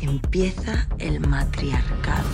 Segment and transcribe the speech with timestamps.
[0.00, 2.28] Empieza el matriarcado.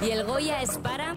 [0.00, 1.14] Y el Goya es para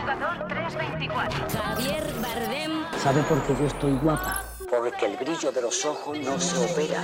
[0.00, 1.46] Jugador 324.
[1.50, 2.84] Javier Bardem.
[3.02, 4.44] ¿Sabe por qué yo estoy guapa?
[4.70, 7.02] Porque el brillo de los ojos no se opera.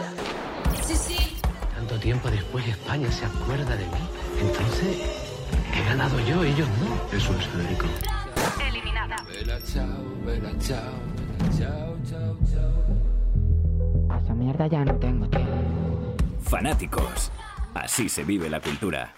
[0.84, 1.36] Sí, sí.
[1.74, 4.08] Tanto tiempo después España se acuerda de mí.
[4.40, 4.98] Entonces,
[5.74, 7.16] he ganado yo, ellos no.
[7.16, 7.86] Eso es Federico.
[8.68, 9.16] Eliminada.
[9.16, 9.86] A esa
[14.40, 15.52] mierda ya no tengo tiempo.
[16.42, 17.30] Fanáticos.
[17.74, 19.12] Así se vive la cultura.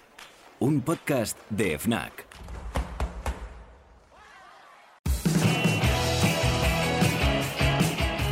[0.59, 2.32] Un podcast de FNAC.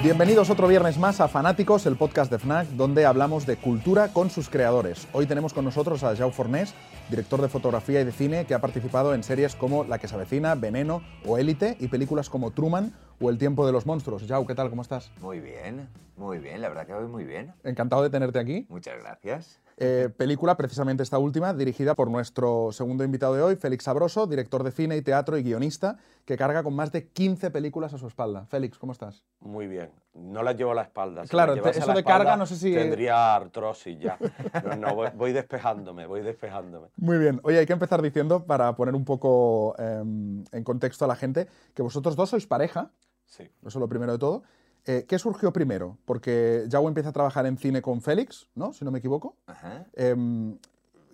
[0.02, 4.30] Bienvenidos otro viernes más a Fanáticos, el podcast de FNAC, donde hablamos de cultura con
[4.30, 5.06] sus creadores.
[5.12, 6.72] Hoy tenemos con nosotros a Jau Fornés,
[7.10, 10.14] director de fotografía y de cine, que ha participado en series como La que se
[10.14, 14.24] avecina, Veneno o Élite y películas como Truman o El tiempo de los monstruos.
[14.26, 14.70] Jau, ¿qué tal?
[14.70, 15.12] ¿Cómo estás?
[15.20, 15.86] Muy bien,
[16.16, 17.52] muy bien, la verdad que voy muy bien.
[17.62, 18.64] Encantado de tenerte aquí.
[18.70, 19.60] Muchas gracias.
[19.82, 24.62] Eh, película, precisamente esta última, dirigida por nuestro segundo invitado de hoy, Félix Sabroso, director
[24.62, 28.06] de cine y teatro y guionista, que carga con más de 15 películas a su
[28.06, 28.44] espalda.
[28.44, 29.24] Félix, ¿cómo estás?
[29.40, 29.90] Muy bien.
[30.12, 31.22] No las llevo a la espalda.
[31.22, 34.18] Si Claro, eso de carga no sé si- Tendría artrosis ya.
[34.66, 36.88] No, no, voy, voy despejándome, voy despejándome.
[36.96, 37.40] Muy bien.
[37.42, 41.48] Oye, hay que empezar diciendo, para poner un poco em, en contexto a la gente,
[41.72, 42.90] que vosotros dos sois pareja,
[43.24, 43.44] Sí.
[43.44, 44.42] eso es lo primero de todo.
[44.86, 45.98] Eh, ¿Qué surgió primero?
[46.04, 48.72] Porque Jau empieza a trabajar en cine con Félix, ¿no?
[48.72, 49.36] Si no me equivoco.
[49.46, 49.86] Ajá.
[49.94, 50.58] Em,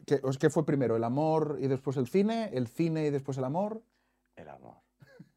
[0.06, 0.97] ¿qué, os- qué fue primero?
[0.97, 2.50] ¿El amor y después el cine?
[2.53, 3.83] ¿El cine y después el amor?
[4.36, 4.77] El amor.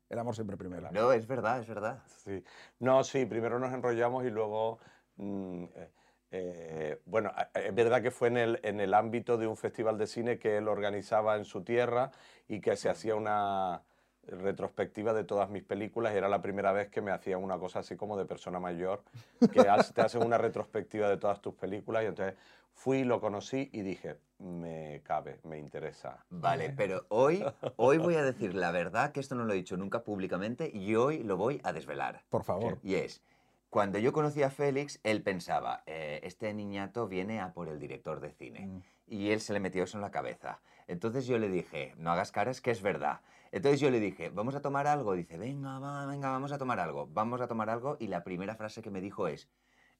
[0.09, 0.89] El amor siempre primero.
[0.91, 2.01] No, es verdad, es verdad.
[2.23, 2.43] Sí.
[2.79, 4.79] No, sí, primero nos enrollamos y luego.
[5.17, 5.91] mm, eh,
[6.31, 10.05] eh, bueno, es verdad que fue en el, en el ámbito de un festival de
[10.07, 12.11] cine que él organizaba en su tierra
[12.47, 13.81] y que se hacía una
[14.29, 17.79] retrospectiva de todas mis películas y era la primera vez que me hacían una cosa
[17.79, 19.03] así como de persona mayor,
[19.53, 19.63] que
[19.93, 22.35] te hacen una retrospectiva de todas tus películas y entonces
[22.73, 26.25] fui, lo conocí y dije, me cabe, me interesa.
[26.29, 27.43] Vale, pero hoy,
[27.75, 30.95] hoy voy a decir la verdad, que esto no lo he dicho nunca públicamente, y
[30.95, 32.23] hoy lo voy a desvelar.
[32.29, 32.79] Por favor.
[32.81, 33.21] Y es,
[33.69, 38.19] cuando yo conocí a Félix, él pensaba, eh, este niñato viene a por el director
[38.19, 38.65] de cine.
[38.65, 38.81] Mm.
[39.07, 40.61] Y él se le metió eso en la cabeza.
[40.87, 43.21] Entonces yo le dije, no hagas caras, que es verdad.
[43.51, 45.13] Entonces yo le dije, ¿vamos a tomar algo?
[45.13, 47.07] Dice, venga, va, venga, vamos a tomar algo.
[47.11, 47.97] Vamos a tomar algo.
[47.99, 49.49] Y la primera frase que me dijo es,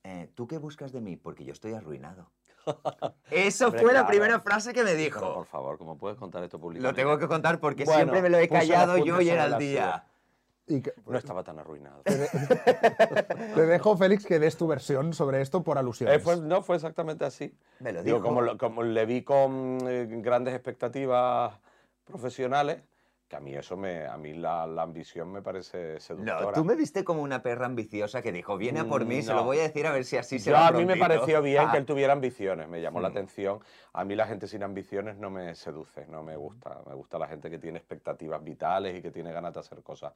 [0.04, 1.16] "Eh, ¿tú qué buscas de mí?
[1.16, 2.30] Porque yo estoy arruinado.
[3.32, 4.08] Eso Hombre, fue la claro.
[4.10, 5.20] primera frase que me dijo.
[5.20, 7.02] Pero por favor, ¿cómo puedes contar esto Lo públicamente?
[7.02, 10.04] tengo que contar porque Bueno, siempre me lo he callado yo y era el día.
[10.68, 12.04] Y que- No estaba tan arruinado.
[12.06, 16.18] te dejo, Félix, que des tu versión sobre esto por alusiones.
[16.18, 17.58] Eh, fue- no, fue exactamente así.
[17.80, 18.28] Me lo Digo, dijo.
[18.28, 21.54] como, lo- como le vi con eh, grandes expectativas
[22.06, 22.84] profesionales,
[23.30, 26.46] que a mí eso me, a mí la, la ambición me parece seductora.
[26.48, 29.30] No, tú me viste como una perra ambiciosa que dijo, viene a por mí, se
[29.32, 29.44] lo no.
[29.46, 31.08] voy a decir a ver si así se Yo, a mí me prontito".
[31.08, 33.60] pareció bien Ah, que él tuviera ambiciones, me llamó la atención.
[33.94, 36.82] A mí la gente sin ambiciones no me seduce, no me gusta.
[36.88, 40.12] Me gusta la gente que tiene expectativas vitales y que tiene ganas de hacer cosas.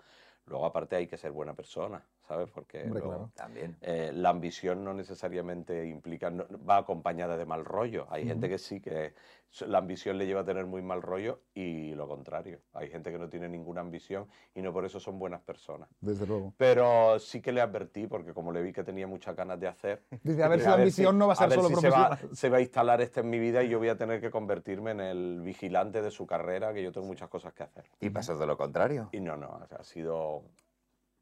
[0.48, 2.50] Luego, aparte, hay que ser buena persona, ¿sabes?
[2.50, 3.32] Porque Hombre, luego, claro.
[3.36, 3.78] También.
[3.82, 8.08] eh, la ambición no necesariamente implica, no- va acompañada de mal rollo.
[8.10, 9.14] Hay gente que sí que
[9.62, 12.60] la ambición le lleva a tener muy mal rollo y lo contrario.
[12.74, 15.90] Hay gente que no tiene ninguna ambición y no por eso son buenas personas.
[16.02, 16.54] Desde luego.
[16.58, 20.04] Pero sí que le advertí, porque como le vi que tenía muchas ganas de hacer.
[20.24, 22.08] Dice, a ver si la ambición no va a ser ver solo si se va,
[22.08, 22.36] profesional.
[22.36, 24.92] se va a instalar esto en mi vida y yo voy a tener que convertirme
[24.92, 27.86] en el vigilante de su carrera, que yo tengo muchas cosas que hacer.
[28.00, 29.10] Y pasó de lo contrario.
[29.12, 30.44] Y no, no, o sea, ha sido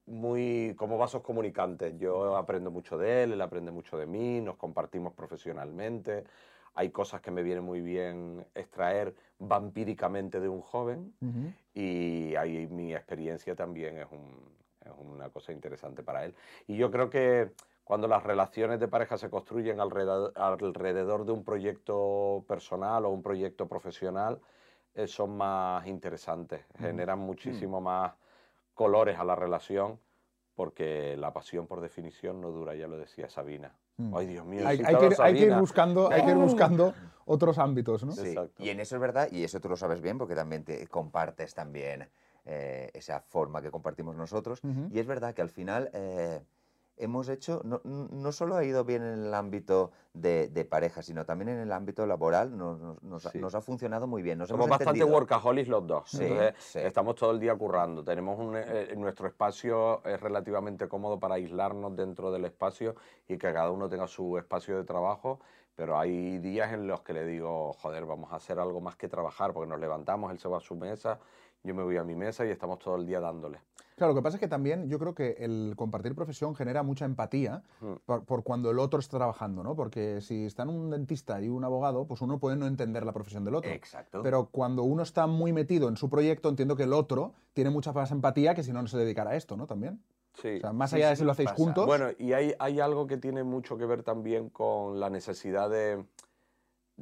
[0.05, 1.97] muy como vasos comunicantes.
[1.97, 6.23] Yo aprendo mucho de él, él aprende mucho de mí, nos compartimos profesionalmente.
[6.73, 11.13] Hay cosas que me vienen muy bien extraer vampíricamente de un joven
[11.73, 14.49] y ahí mi experiencia también es, un-
[14.85, 16.33] es una cosa interesante para él.
[16.67, 17.51] Y yo creo que
[17.83, 23.21] cuando las relaciones de pareja se construyen alrededor, alrededor de un proyecto personal o un
[23.21, 24.39] proyecto profesional,
[24.95, 28.13] eh, son más interesantes, generan muchísimo más
[28.73, 29.99] colores a la relación,
[30.55, 33.75] porque la pasión por definición no dura, ya lo decía Sabina.
[34.09, 34.15] Mm.
[34.15, 35.59] Ay, Dios mío, Hay, que ir, hay que ir Sabina.
[35.59, 36.93] buscando, hay que ir buscando
[37.25, 38.11] otros ámbitos, ¿no?
[38.11, 38.63] Sí, Exacto.
[38.63, 41.53] y en eso es verdad, y eso tú lo sabes bien porque también te compartes
[41.53, 42.09] también
[42.45, 44.61] eh, esa forma que compartimos nosotros.
[44.89, 46.41] Y es verdad que al final eh,
[46.97, 51.26] hemos hecho, no, no solo ha ido bien en el ámbito de, de pareja, sino
[51.26, 53.40] también en el ámbito laboral, nos, nos- Sí.
[53.40, 54.38] nos ha funcionado muy bien.
[54.38, 56.09] Nos Somos hemos bastante workaholics los dos.
[56.11, 56.79] Sí, Entonces, sí.
[56.79, 58.03] estamos todo el día currando.
[58.03, 62.96] Tenemos un, eh, nuestro espacio es relativamente cómodo para aislarnos dentro del espacio
[63.28, 65.40] y que cada uno tenga su espacio de trabajo,
[65.73, 69.08] Pero hay días en los que le digo, joder, vamos a hacer algo más que
[69.08, 71.17] trabajar, porque nos levantamos, él se va a su mesa,
[71.63, 73.59] yo me voy a mi mesa y estamos todo el día dándole.
[73.96, 77.05] Claro, lo que pasa es que también yo creo que el compartir profesión genera mucha
[77.05, 77.93] empatía Mm.
[78.05, 79.75] por, por cuando el otro está trabajando, ¿no?
[79.75, 83.43] Porque si están un dentista y un abogado, pues uno puede no entender la profesión
[83.46, 83.69] del otro.
[83.72, 84.22] Exacto.
[84.23, 87.93] Pero cuando uno está muy metido en su proyecto, entiendo que el otro tiene mucha
[87.93, 89.67] más empatía que si no, no se dedicara a esto, ¿no?
[89.67, 90.02] También.
[90.41, 90.55] Sí.
[90.58, 91.63] O sea, más Sí, allá de sí, si lo hacéis pasa.
[91.63, 91.85] juntos.
[91.85, 96.03] Bueno, y hay, hay algo que tiene mucho que ver también con la necesidad de,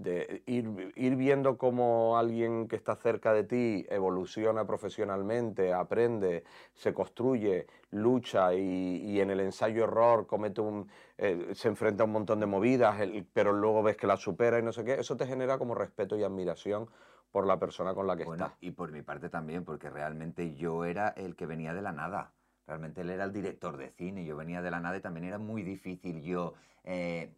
[0.04, 6.44] de ir, ir viendo cómo alguien que está cerca de ti evoluciona profesionalmente, aprende,
[6.74, 12.14] se construye, lucha y, y en el ensayo-error comete un, eh, se enfrenta a un
[12.14, 15.18] montón de movidas, el- pero luego ves que la supera y no sé qué, eso
[15.18, 16.90] te genera como respeto y admiración
[17.32, 18.58] por la persona con la que Bueno, estás.
[18.62, 22.34] y por mi parte también, porque realmente yo era el que venía de la nada.
[22.66, 25.40] Realmente él era el director de cine, yo venía de la nada y también era
[25.40, 26.54] muy difícil yo
[26.84, 27.36] eh,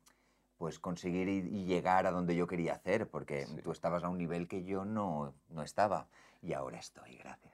[0.61, 3.61] pues conseguir y, llegar a donde yo quería hacer, porque Sí.
[3.63, 6.05] tú estabas a un nivel que yo no, no estaba.
[6.43, 7.51] Y ahora estoy, gracias.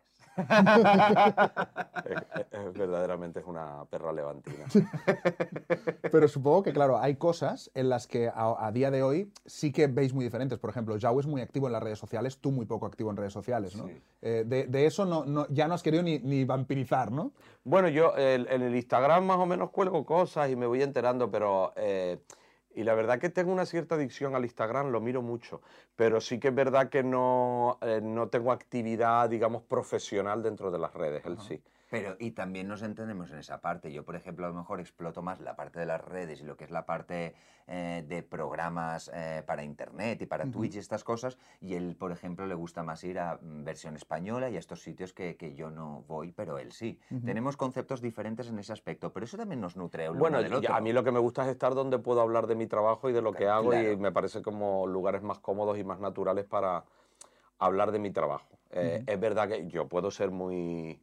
[2.03, 4.65] Es verdaderamente es una perra levantina.
[6.11, 9.71] Pero supongo que, claro, hay cosas en las que a, a día de hoy sí
[9.71, 10.59] que veis muy diferentes.
[10.59, 13.15] Por ejemplo, Jau es muy activo en las redes sociales, tú muy poco activo en
[13.15, 13.87] redes sociales, ¿no?
[13.87, 14.01] Sí.
[14.21, 17.31] Eh, de, de eso no, no- ya no has querido ni, ni vampirizar, ¿no?
[17.63, 21.31] Bueno, yo el- en el Instagram más o menos cuelgo cosas y me voy enterando,
[21.31, 21.71] pero...
[21.77, 22.19] eh,
[22.77, 25.61] y la verdad que tengo una cierta adicción al Instagram, lo miro mucho,
[25.95, 30.77] pero sí que es verdad que no, eh, no tengo actividad, digamos, profesional dentro de
[30.77, 31.59] las redes, él sí.
[31.89, 33.91] Pero, y también nos entendemos en esa parte.
[33.93, 36.57] Yo, por ejemplo, a lo mejor exploto más la parte de las redes y lo
[36.57, 37.33] que es la parte
[37.67, 41.37] eh, de programas eh, para Internet y para Twitch y estas cosas.
[41.61, 44.81] Y él, por ejemplo, le gusta más ir a mm, versión española y a estos
[44.81, 46.99] sitios que, que yo no voy, pero él sí.
[47.23, 50.53] Tenemos conceptos diferentes en ese aspecto, pero eso también nos nutre el Bueno, uno del
[50.55, 50.73] otro.
[50.75, 53.13] a mí lo que me gusta es estar donde puedo hablar de mi trabajo y
[53.13, 56.83] de lo que hago y me parece como lugares más cómodos y más naturales para
[57.59, 58.47] hablar de mi trabajo.
[58.71, 60.99] Eh, Es verdad que yo puedo ser muy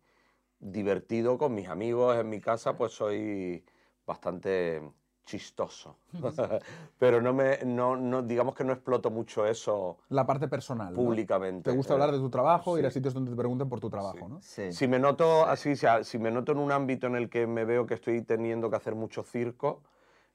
[0.64, 3.64] divertido con mis amigos en mi casa, pues soy
[4.06, 4.82] bastante
[5.26, 5.96] chistoso.
[6.98, 10.94] Pero no me, no, no, digamos que no exploto mucho eso La parte personal.
[10.94, 11.00] ¿no?
[11.02, 11.70] públicamente.
[11.70, 12.94] Te gusta hablar de tu trabajo, ir a Sí.
[12.94, 14.40] sitios donde te pregunten por tu trabajo, ¿no?
[14.40, 14.72] Sí.
[14.72, 17.86] Si me noto así, si me noto en un ámbito en el que me veo
[17.86, 19.82] que estoy teniendo que hacer mucho circo,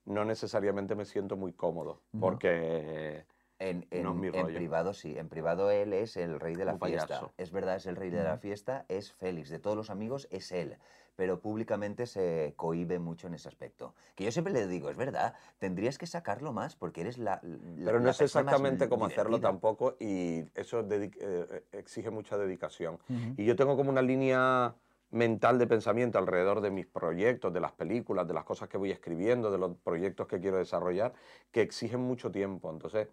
[0.06, 3.26] no necesariamente me siento muy cómodo, porque
[3.60, 4.56] En, en- No es mi en rollo.
[4.56, 7.08] privado sí, en privado él es el rey de la fiesta.
[7.08, 7.34] payaso.
[7.38, 9.50] Es verdad, es el rey de la fiesta, es Félix.
[9.50, 10.78] De todos los amigos es él,
[11.18, 13.94] pero públicamente se cohíbe mucho en ese aspecto.
[14.16, 17.42] Que yo siempre le digo, es verdad, tendrías que sacarlo más porque eres la...
[17.44, 22.38] la- pero no la es exactamente cómo hacerlo tampoco y eso dedi- eh, exige mucha
[22.38, 22.96] dedicación.
[23.10, 23.34] Ujú.
[23.36, 24.74] Y yo tengo como una línea
[25.12, 28.92] mental de pensamiento alrededor de mis proyectos, de las películas, de las cosas que voy
[28.92, 31.14] escribiendo, de los proyectos que quiero desarrollar,
[31.52, 32.70] que exigen mucho tiempo.
[32.72, 33.08] Entonces,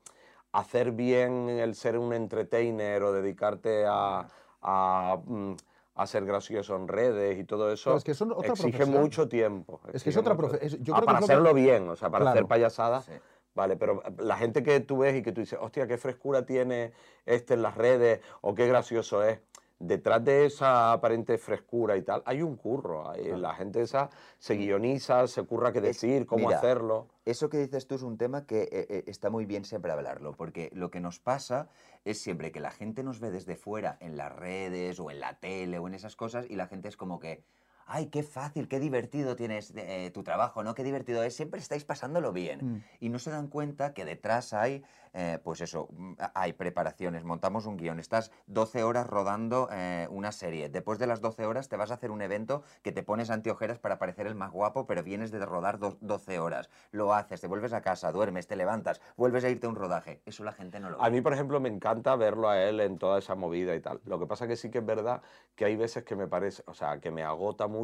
[0.53, 4.27] hacer bien el ser un entertainer o dedicarte a,
[4.63, 5.55] a, mm,
[5.97, 9.01] a ser gracioso en redes y todo eso, es que son otra exige profesión.
[9.03, 9.81] mucho tiempo.
[9.93, 12.11] Es que es otra mucho- profe- es- yo Ah, para que- hacerlo bien, o sea,
[12.11, 13.05] para hacer payasadas.
[13.07, 13.13] Sí.
[13.55, 16.93] Vale, pero la gente que tú ves y que tú dices, hostia, qué frescura tiene
[17.25, 19.41] este en las redes o qué gracioso es.
[19.79, 23.11] Detrás de esa aparente frescura y tal, hay un curro.
[23.11, 24.09] hay- La gente esa
[24.39, 27.09] se guioniza, se curra qué Es- decir, cómo mira, hacerlo.
[27.27, 30.33] Eso que dices tú es un tema que eh, eh, está muy bien siempre hablarlo,
[30.33, 31.69] porque lo que nos pasa
[32.07, 35.39] es siempre que la gente nos ve desde fuera en las redes o en la
[35.41, 37.45] tele o en esas cosas y la gente es como que,
[37.87, 40.75] ay, qué fácil, qué divertido tienes eh, tu trabajo, ¿no?
[40.75, 42.75] Qué divertido es, siempre estáis pasándolo bien.
[42.75, 42.85] Mm.
[43.01, 44.83] Y no se dan cuenta que detrás hay,
[45.13, 50.33] eh, pues eso, mm, hay preparaciones, montamos un guion, estás 12 horas rodando eh, una
[50.33, 53.31] serie, después de las 12 horas te vas a hacer un evento que te pones
[53.31, 57.41] anteojeras para parecer el más guapo, pero vienes de rodar do- 12 horas, lo haces,
[57.41, 60.53] te vuelves a casa, duermes, te levantas, vuelves a irte a un rodaje, eso la
[60.53, 61.05] gente no lo ve.
[61.07, 64.01] A mí, por ejemplo, me encanta verlo a él en toda esa movida y tal.
[64.05, 65.23] Lo que pasa que sí que es verdad
[65.55, 67.76] que hay veces que me parece, o sea, que me agota mucho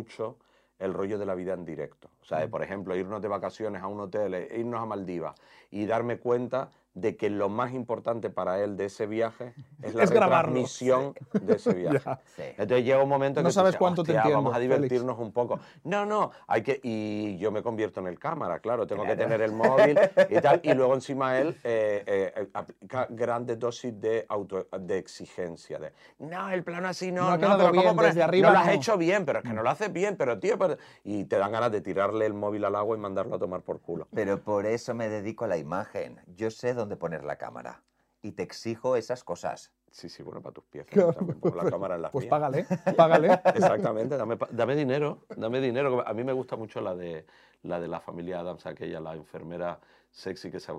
[0.79, 2.11] el rollo de la vida en directo.
[2.21, 5.35] O sea, de, por ejemplo, irnos de vacaciones a un hotel, e irnos a Maldivas
[5.71, 10.05] y darme cuenta de que lo más importante para él de ese viaje es la
[10.05, 12.19] Es retransmisión de ese viaje.
[12.25, 12.43] Sí.
[12.57, 14.55] Entonces llega un momento en No que tú sabes dices, cuánto te "Hostia, entiendo, vamos
[14.55, 15.07] a Félix".
[15.07, 15.61] divertirnos un poco.
[15.85, 19.17] No, no, hay que y yo me convierto en el cámara, claro, tengo que Claro.
[19.17, 24.27] tener el móvil y tal y luego encima él eh, eh, aplica grandes dosis de
[24.29, 28.15] auto de exigencia de no, el plano así no, No no, pero ¿cómo bien, pones?
[28.15, 28.71] desde arriba no lo has no".
[28.71, 30.77] hecho bien, pero es que no lo haces bien, pero tío, pero-".
[31.05, 33.81] y te dan ganas de tirarle el móvil al agua y mandarlo a tomar por
[33.81, 34.09] culo.
[34.13, 36.21] Pero por eso me dedico a la imagen.
[36.27, 37.83] Yo sé dónde poner la cámara.
[38.23, 39.73] Y te exijo esas cosas.
[39.91, 40.91] Sí, sí, bueno, para tus piezas.
[40.93, 42.31] Claro, también pongo la cámara en las Pues mías.
[42.31, 43.41] págale, págale.
[43.55, 46.07] Exactamente, dame, dame dinero, dame dinero.
[46.07, 47.27] A mí me gusta mucho la de
[47.63, 49.79] la, de la familia Adams, aquella, la enfermera
[50.11, 50.73] sexy que se,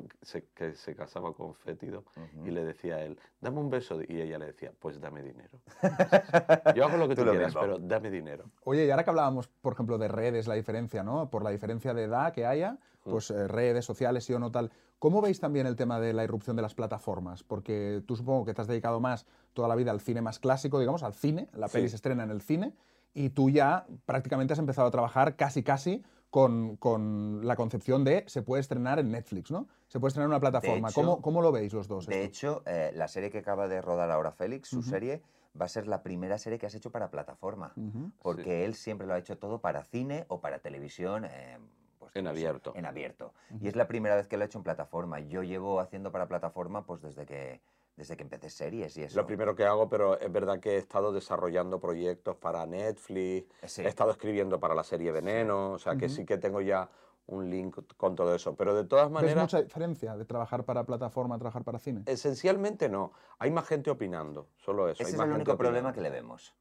[0.53, 2.03] que se casaba con Fétido
[2.45, 5.60] y le decía a él, dame un beso, y ella le decía, pues dame dinero.
[6.75, 7.62] Yo hago lo que tú, Tú lo quieras, mismo.
[7.62, 8.45] pero dame dinero.
[8.63, 11.29] Oye, y ahora que hablábamos, por ejemplo, de redes, la diferencia, ¿no?
[11.29, 14.72] Por la diferencia de edad que haya, pues eh, redes sociales, sí o no tal.
[15.03, 17.43] ¿Cómo veis también el tema de la irrupción de las plataformas?
[17.43, 20.79] Porque tú supongo que te has dedicado más toda la vida al cine más clásico,
[20.79, 21.50] digamos, al cine.
[21.51, 21.89] La peli Sí.
[21.89, 22.74] se estrena en el cine
[23.13, 28.24] y tú ya prácticamente has empezado a trabajar casi casi con, con la concepción de
[28.27, 29.67] se puede estrenar en Netflix, ¿no?
[29.89, 30.88] Se puede estrenar en una plataforma.
[30.88, 32.05] hecho- ¿Cómo, ¿Cómo lo veis los dos?
[32.07, 32.25] De esto?
[32.29, 35.22] hecho, eh, la serie que acaba de rodar ahora Félix, su serie,
[35.60, 37.74] va a ser la primera serie que has hecho para plataforma.
[38.22, 41.25] Porque él siempre lo ha hecho todo para cine o para televisión.
[41.25, 41.57] eh,
[42.03, 42.74] pues, En abierto.
[42.75, 43.33] En abierto.
[43.51, 43.65] Ujú.
[43.65, 45.19] Y es la primera vez que lo ha hecho en plataforma.
[45.19, 47.62] Yo llevo haciendo para plataforma pues desde que,
[47.95, 49.19] desde que empecé series y eso.
[49.19, 53.81] Lo primero que hago, pero es verdad que he estado desarrollando proyectos para Netflix, Sí.
[53.83, 56.15] he estado escribiendo para la serie Veneno, o sea que Ujú.
[56.15, 56.89] sí que tengo ya
[57.27, 58.55] un link con todo eso.
[58.55, 59.43] Pero de todas ¿Ves maneras...
[59.43, 62.01] mucha diferencia de trabajar para plataforma a trabajar para cine?
[62.05, 63.13] Esencialmente no.
[63.39, 65.03] Hay más gente opinando, solo eso.
[65.03, 65.95] Ese hay es más el gente único problema opinando.
[65.95, 66.53] que le vemos.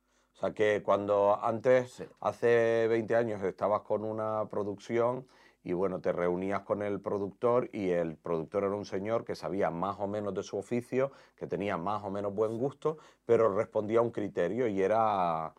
[0.43, 2.05] Sea que cuando antes, Sí.
[2.19, 5.29] hace 20 años, estabas con una producción
[5.63, 9.71] y bueno, te reunías con el productor y el productor era un señor que sabía
[9.71, 14.01] más o menos de su oficio, que tenía más o menos buen gusto, pero respondía
[14.01, 15.55] a un criterio y era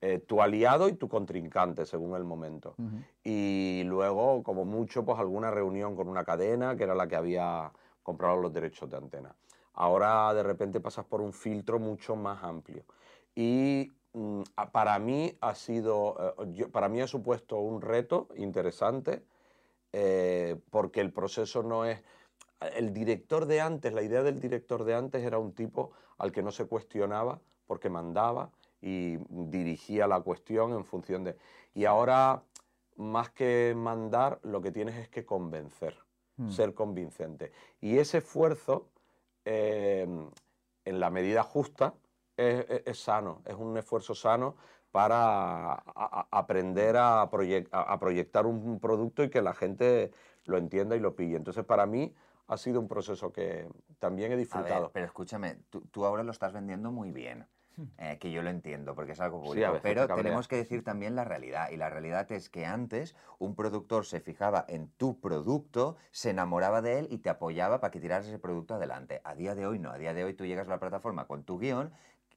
[0.00, 2.74] eh, tu aliado y tu contrincante según el momento.
[2.78, 3.02] Ujú.
[3.24, 7.72] Y luego, como mucho, pues alguna reunión con una cadena que era la que había
[8.04, 9.34] comprado los derechos de antena.
[9.72, 12.84] Ahora de repente pasas por un filtro mucho más amplio.
[13.34, 13.92] Y
[14.72, 19.22] para mí ha sido, eh, para mí ha supuesto un reto interesante
[19.92, 22.02] eh, porque el proceso no es...
[22.74, 26.42] El director de antes, la idea del director de antes era un tipo al que
[26.42, 31.36] no se cuestionaba porque mandaba y dirigía la cuestión en función de...
[31.74, 32.42] Y ahora,
[32.96, 35.96] más que mandar, lo que tienes es que convencer,
[36.38, 36.50] Mm.
[36.50, 37.52] ser convincente.
[37.80, 38.88] Y ese esfuerzo,
[39.44, 40.06] eh,
[40.84, 41.94] en la medida justa,
[42.38, 44.56] es, es- es sano, es un esfuerzo sano
[44.90, 50.12] para a- a- aprender a, proyec- a- a proyectar un producto y que la gente
[50.46, 51.36] lo entienda y lo pille.
[51.36, 52.14] Entonces, para mí
[52.46, 53.68] ha sido un proceso que
[53.98, 54.90] también he A ver, disfrutado.
[54.92, 57.46] pero escúchame, tú, tú ahora lo estás vendiendo muy bien.
[57.96, 59.42] eh, que yo lo entiendo, porque es algo Hmm.
[59.44, 59.78] Sí, público.
[59.82, 61.70] pero tenemos que decir también la realidad.
[61.70, 66.82] Y la realidad es que antes un productor se fijaba en tu producto, se enamoraba
[66.82, 69.20] de él y te apoyaba para que tiraras ese producto adelante.
[69.22, 69.90] A día de hoy no.
[69.92, 71.92] A día de hoy tú llegas a la plataforma con tu guion.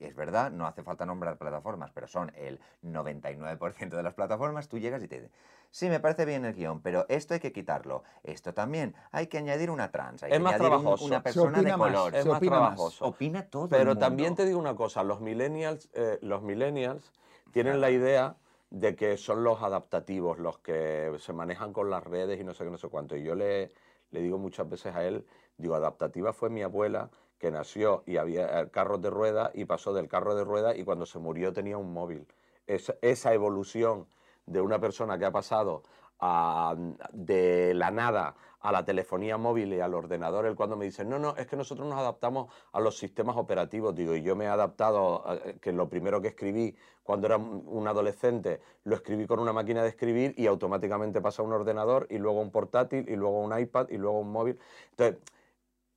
[0.06, 4.68] Es verdad, no hace falta nombrar plataformas, pero son el 99% de las plataformas.
[4.68, 5.32] Tú llegas y te dicen,
[5.70, 8.04] sí, me parece bien el guion, pero esto hay que quitarlo.
[8.24, 11.62] Esto también, hay que añadir una trans, hay Es que más añadir un- una persona
[11.62, 12.16] de más, color.
[12.16, 12.70] es más opina más.
[12.70, 13.06] trabajoso.
[13.08, 14.00] Opina todo el Pero mundo.
[14.00, 17.12] también te digo una cosa, los millennials, eh, los millennials
[17.52, 18.36] tienen la idea
[18.70, 22.64] de que son los adaptativos, los que se manejan con las redes y no sé
[22.64, 23.18] qué, no sé cuánto.
[23.18, 23.72] Y yo le,
[24.12, 25.26] le digo muchas veces a él,
[25.58, 27.10] digo, adaptativa fue mi abuela
[27.42, 30.84] que nació y había eh, carros de rueda y pasó del carro de rueda y
[30.84, 32.28] cuando se murió tenía un móvil.
[32.68, 34.06] Esa, esa evolución
[34.46, 35.82] de una persona que ha pasado
[36.20, 36.76] a-
[37.12, 41.18] de la nada a la telefonía móvil y al ordenador, él cuando me dice, no,
[41.18, 44.48] no, es que nosotros nos adaptamos a los sistemas operativos, digo, y yo me he
[44.48, 49.52] adaptado, eh, que lo primero que escribí cuando era un adolescente, lo escribí con una
[49.52, 53.16] máquina de escribir y automáticamente pasa a un ordenador y luego a un portátil y
[53.16, 54.60] luego a un iPad y luego a un móvil.
[54.92, 55.18] Entonces,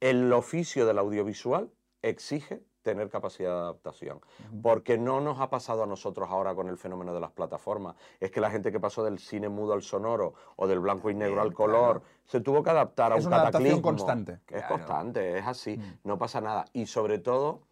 [0.04, 1.70] el oficio del audiovisual
[2.02, 4.20] exige tener capacidad de adaptación,
[4.62, 7.96] porque no nos ha pasado a nosotros ahora con el fenómeno de las plataformas.
[8.20, 11.14] Es que la gente que pasó del cine mudo al sonoro o del blanco y
[11.14, 12.02] negro al color claro.
[12.26, 13.82] se tuvo que adaptar a Es un una adaptación cataclismo.
[13.90, 14.32] constante.
[14.32, 14.68] Es Claro.
[14.68, 16.00] constante, es así, Mm.
[16.04, 16.66] no pasa nada.
[16.74, 17.62] Y sobre todo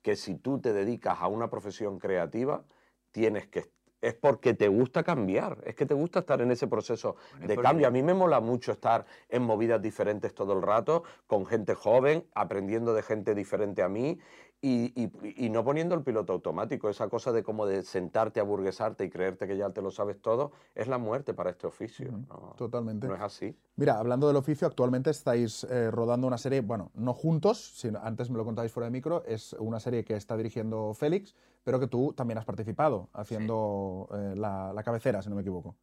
[0.00, 2.62] que si tú te dedicas a una profesión creativa,
[3.10, 3.64] tienes que
[4.04, 7.56] es porque te gusta cambiar, es que te gusta estar en ese proceso Bueno, de
[7.56, 7.88] cambio.
[7.88, 12.26] A mí me mola mucho estar en movidas diferentes todo el rato, con gente joven,
[12.34, 14.18] aprendiendo de gente diferente a mí
[14.66, 16.88] y, y- y no poniendo el piloto automático.
[16.88, 20.52] Esa cosa de como de sentarte, aburguesarte y creerte que ya te lo sabes todo,
[20.74, 22.10] es la muerte para este oficio.
[22.56, 23.06] Totalmente.
[23.06, 23.54] No es así.
[23.76, 28.30] Mira, hablando del oficio, actualmente estáis eh, rodando una serie, bueno, no juntos, sino antes
[28.30, 31.86] me lo contabais fuera de micro, es una serie que está dirigiendo Félix, pero que
[31.88, 35.74] tú también has participado haciendo eh, la, la cabecera, si no me equivoco.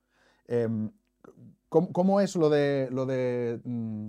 [0.47, 0.89] Em,
[1.69, 4.05] ¿cómo, cómo es lo de, lo de mm,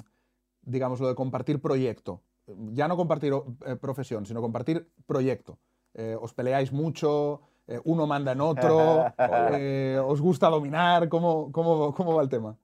[0.62, 2.21] digamos, lo de compartir proyecto?
[2.47, 3.33] Ya no compartir
[3.67, 5.59] eh, profesión, sino compartir proyecto.
[5.95, 7.43] Eh, ¿Os peleáis mucho?
[7.67, 9.05] Eh, ¿Uno manda en otro?
[9.55, 11.09] Eh, ¿Os gusta dominar?
[11.09, 12.57] ¿Cómo, cómo, cómo va el tema?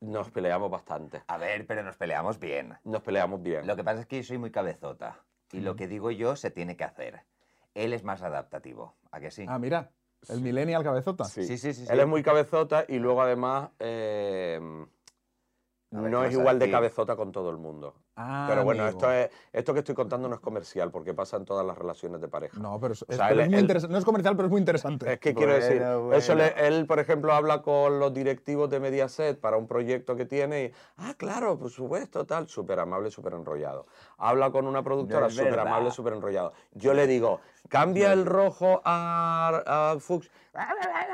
[0.00, 1.22] Nos peleamos bastante.
[1.26, 2.74] A ver, pero nos peleamos bien.
[2.84, 3.66] Nos peleamos bien.
[3.66, 5.24] Lo que pasa es que yo soy muy cabezota.
[5.52, 7.24] Y lo que digo yo se tiene que hacer.
[7.74, 9.46] Él es más adaptativo, ¿a que sí?
[9.48, 9.90] Ah, mira,
[10.28, 11.24] el millennial cabezota.
[11.24, 11.44] Sí.
[11.44, 11.92] Sí, sí, sí, sí.
[11.92, 14.58] Él es muy cabezota y luego además eh,
[15.90, 17.94] no ¿qué es igual de cabezota con todo el mundo.
[18.20, 18.98] Ah, Pero bueno, amigo.
[18.98, 22.20] esto, es, esto que estoy contando no es comercial porque pasa en todas las relaciones
[22.20, 22.58] de pareja.
[22.58, 23.92] No, pero es, es- sea, pero él- es muy él- interesante.
[23.92, 25.12] No es comercial, pero es muy interesante.
[25.12, 28.80] Es que quiero decir, Bueno, eso le- él, por ejemplo, habla con los directivos de
[28.80, 33.34] Mediaset para un proyecto que tiene y, ah, claro, por supuesto, tal, súper amable, súper
[33.34, 33.86] enrollado.
[34.16, 36.52] Habla con una productora, es súper amable, súper enrollado.
[36.72, 40.28] Yo le digo, cambia el rojo a, a Fuchs.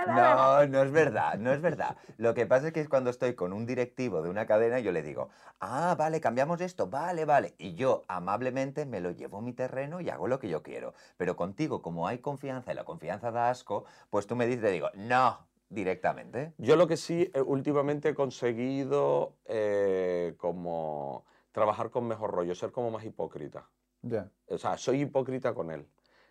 [0.06, 1.96] No, no es verdad, no es verdad.
[2.16, 4.92] Lo que pasa es que es cuando estoy con un directivo de una cadena, yo
[4.92, 5.28] le digo,
[5.60, 7.54] ah, vale, cambiamos esto, vale, vale.
[7.58, 10.94] Y yo amablemente me lo llevo a mi terreno y hago lo que yo quiero.
[11.16, 14.70] Pero contigo, como hay confianza y la confianza da asco, pues tú me dices, te
[14.70, 16.52] digo, no, directamente.
[16.56, 22.70] Yo lo que sí eh, últimamente he conseguido eh, como trabajar con mejor rollo, ser
[22.70, 23.68] como más hipócrita.
[24.02, 24.30] Ya.
[24.46, 25.84] O sea, soy hipócrita con él.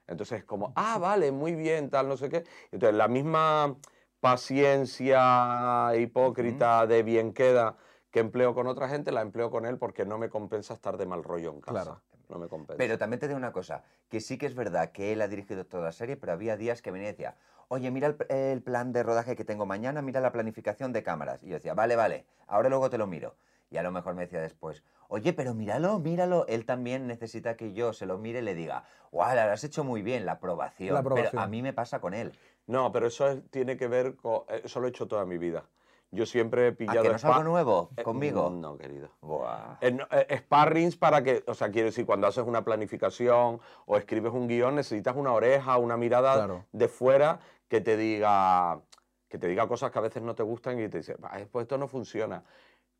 [0.07, 2.45] Entonces es como, ah, vale, muy bien, tal, no sé qué.
[2.71, 3.75] Entonces la misma
[4.21, 7.75] paciencia hipócrita de bien queda
[8.13, 11.07] que empleo con otra gente, la empleo con él porque no me compensa estar de
[11.07, 11.81] mal rollo en casa.
[11.83, 12.01] Claro.
[12.29, 12.77] No me compensa.
[12.77, 15.65] Pero también te digo una cosa, que sí que es verdad que él ha dirigido
[15.65, 17.35] toda la serie, pero había días que venía y decía,
[17.69, 21.41] oye, mira el, el plan de rodaje que tengo mañana, mira la planificación de cámaras.
[21.43, 23.35] Y yo decía, vale, vale, ahora luego te lo miro.
[23.71, 26.45] Y a lo mejor me decía después, oye, pero míralo, míralo.
[26.47, 29.83] Él también necesita que yo se lo mire y le diga, guau, lo has hecho
[29.83, 30.93] muy bien, la aprobación.
[30.93, 31.31] La aprobación.
[31.31, 32.31] Pero a mí me pasa con él.
[32.67, 34.43] No, pero eso es- tiene que ver con...
[34.49, 35.65] eh, Eso lo he hecho toda mi vida.
[36.13, 37.01] Yo siempre he ¿A pillado...
[37.01, 38.51] que no es algo nuevo Eh, conmigo?
[38.51, 39.09] No, querido.
[39.21, 39.77] Buah.
[39.81, 43.97] Eh, no, eh, sparrings para que, o sea, quiero decir, cuando haces una planificación o
[43.97, 46.65] escribes un guion, necesitas una oreja, una mirada Claro.
[46.71, 48.79] de fuera que te diga
[49.27, 51.63] que te diga cosas que a veces no te gustan y te dice, "Ay, pues
[51.63, 52.43] esto no funciona.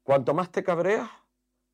[0.01, 1.07] Cuanto más te cabreas,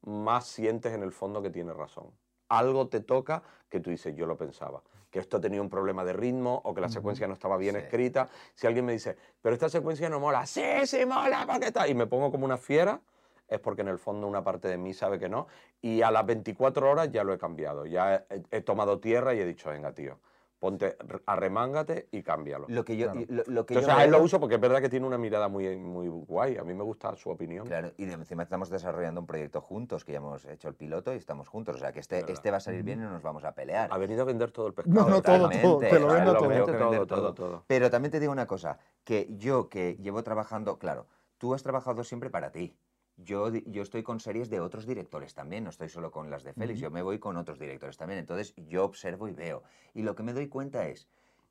[0.02, 2.12] más sientes en el fondo que tienes razón.
[2.50, 6.14] Algo te toca que tú dices, yo lo pensaba, que esto tenía un problema de
[6.14, 7.82] ritmo o que la secuencia no estaba bien Sí.
[7.82, 8.30] escrita.
[8.54, 11.88] Si alguien me dice, pero esta secuencia no mola, sí, sí mola, ¿por qué está?
[11.88, 13.00] Y me pongo como una fiera,
[13.48, 15.48] es porque en el fondo una parte de mí sabe que no.
[15.82, 19.40] Y a las 24 horas ya lo he cambiado, ya he, he tomado tierra y
[19.40, 20.20] he dicho, venga, tío,
[20.60, 22.66] ponte, arremángate y cámbialo.
[22.68, 23.26] Lo que yo, Claro.
[23.30, 25.18] lo, lo que Entonces yo a él lo uso porque es verdad que tiene una
[25.18, 26.58] mirada muy, muy guay.
[26.58, 27.66] A mí me gusta su opinión.
[27.66, 31.14] Claro, y de encima estamos desarrollando un proyecto juntos, que ya hemos hecho el piloto
[31.14, 31.78] y estamos juntos.
[31.78, 33.90] O sea, que este, este va a salir bien y no nos vamos a pelear.
[33.92, 34.96] Ha venido a vender todo el pescado.
[34.96, 35.50] No, no, todo, todo.
[35.50, 36.78] Totalmente, Te lo vendo todo.
[36.78, 37.34] todo, todo.
[37.34, 37.64] todo.
[37.68, 42.04] Pero también te digo una cosa, que yo que llevo trabajando, claro, tú has trabajado
[42.04, 42.76] siempre para ti.
[43.22, 46.54] Yo, yo estoy con series de otros directores también, no estoy solo con las de
[46.54, 48.20] Félix, yo me voy con otros directores también.
[48.20, 49.64] Entonces yo observo y veo.
[49.94, 51.10] Y lo que me doy cuenta es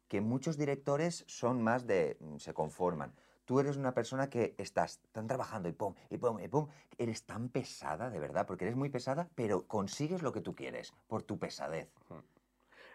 [0.09, 2.17] que muchos directores son más de...
[2.21, 3.13] mm, se conforman.
[3.45, 6.69] Tú eres una persona que estás tan trabajando y pum, y pum, y pum.
[6.97, 10.93] Eres tan pesada, de verdad, porque eres muy pesada, pero consigues lo que tú quieres
[11.07, 11.91] por tu pesadez.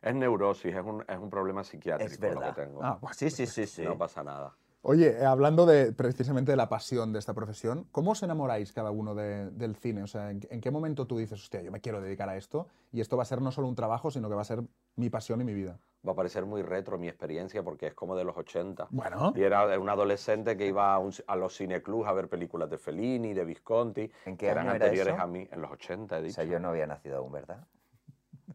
[0.02, 2.56] Es neurosis, es un, es un problema psiquiátrico Es lo verdad.
[2.56, 2.84] que tengo.
[2.84, 3.14] Ah, bueno.
[3.16, 3.84] Sí, sí, sí, sí.
[3.84, 4.56] No pasa nada.
[4.86, 8.92] Oye, eh, hablando de, precisamente de la pasión de esta profesión, ¿cómo os enamoráis cada
[8.92, 10.04] uno de- del cine?
[10.04, 12.68] O sea, ¿en, en qué momento tú dices, hostia, yo me quiero dedicar a esto
[12.92, 14.62] y esto va a ser no solo un trabajo, sino que va a ser
[14.98, 15.80] mi pasión y mi vida?
[16.06, 18.88] Va a parecer muy retro mi experiencia porque es como de los 80.
[18.92, 22.70] Bueno, Y era un adolescente que iba a, un- a los cineclubs a ver películas
[22.70, 25.24] de Fellini, de Visconti, ¿En que qué eran año era anteriores eso?
[25.24, 26.36] a mí, en los 80, he O dicho.
[26.36, 27.66] sea, yo no había nacido aún, ¿verdad?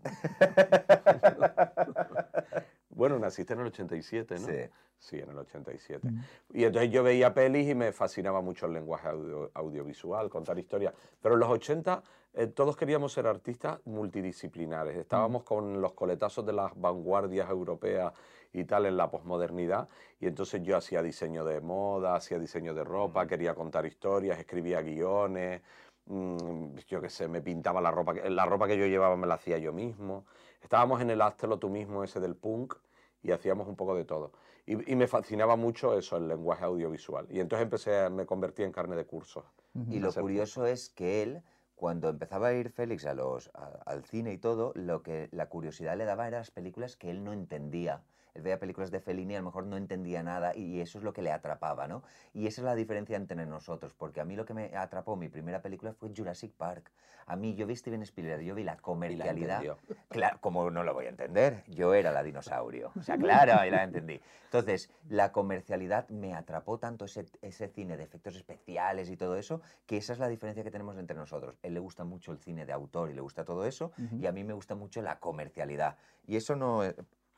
[2.98, 4.46] Bueno, naciste en el 87, ¿no?
[4.48, 4.52] Sí.
[5.00, 6.08] Sí, en el 87.
[6.52, 10.92] Y entonces yo veía pelis y me fascinaba mucho el lenguaje audio- audiovisual, contar historias.
[11.22, 12.02] Pero en los 80
[12.34, 14.96] eh, todos queríamos ser artistas multidisciplinares.
[14.96, 18.12] Estábamos con los coletazos de las vanguardias europeas
[18.52, 19.88] y tal en la posmodernidad.
[20.18, 24.82] Y entonces yo hacía diseño de moda, hacía diseño de ropa, quería contar historias, escribía
[24.82, 25.62] guiones.
[26.06, 29.34] mm, yo qué sé, me pintaba la ropa, la ropa que yo llevaba me la
[29.34, 30.24] hacía yo mismo.
[30.60, 32.74] Estábamos en el Hazlo tú mismo ese del punk
[33.22, 34.32] y hacíamos un poco de todo.
[34.66, 37.26] Y, y me fascinaba mucho eso, el lenguaje audiovisual.
[37.30, 39.44] Y entonces empecé, a- me convertí en carne de cursos.
[39.88, 41.42] Y lo curioso es que él,
[41.74, 45.48] cuando empezaba a ir Félix a los, a- al cine y todo, lo que la
[45.48, 48.04] curiosidad le daba eran las películas que él no entendía.
[48.34, 51.04] Él veía películas de Fellini y a lo mejor no entendía nada y eso es
[51.04, 52.02] lo que le atrapaba, ¿no?
[52.32, 55.28] Y esa es la diferencia entre nosotros, porque a mí lo que me atrapó mi
[55.28, 56.90] primera película fue Jurassic Park.
[57.26, 59.62] A mí, yo vi Steven Spielberg, yo vi la comercialidad.
[60.08, 62.90] Claro, como no lo voy a entender, yo era la dinosaurio.
[62.96, 64.18] O sea, claro, y la entendí.
[64.44, 69.60] Entonces, la comercialidad me atrapó tanto ese, ese cine de efectos especiales y todo eso,
[69.84, 71.58] que esa es la diferencia que tenemos entre nosotros.
[71.62, 74.32] él le gusta mucho el cine de autor y le gusta todo eso, y a
[74.32, 75.96] mí me gusta mucho la comercialidad.
[76.26, 76.82] Y eso no...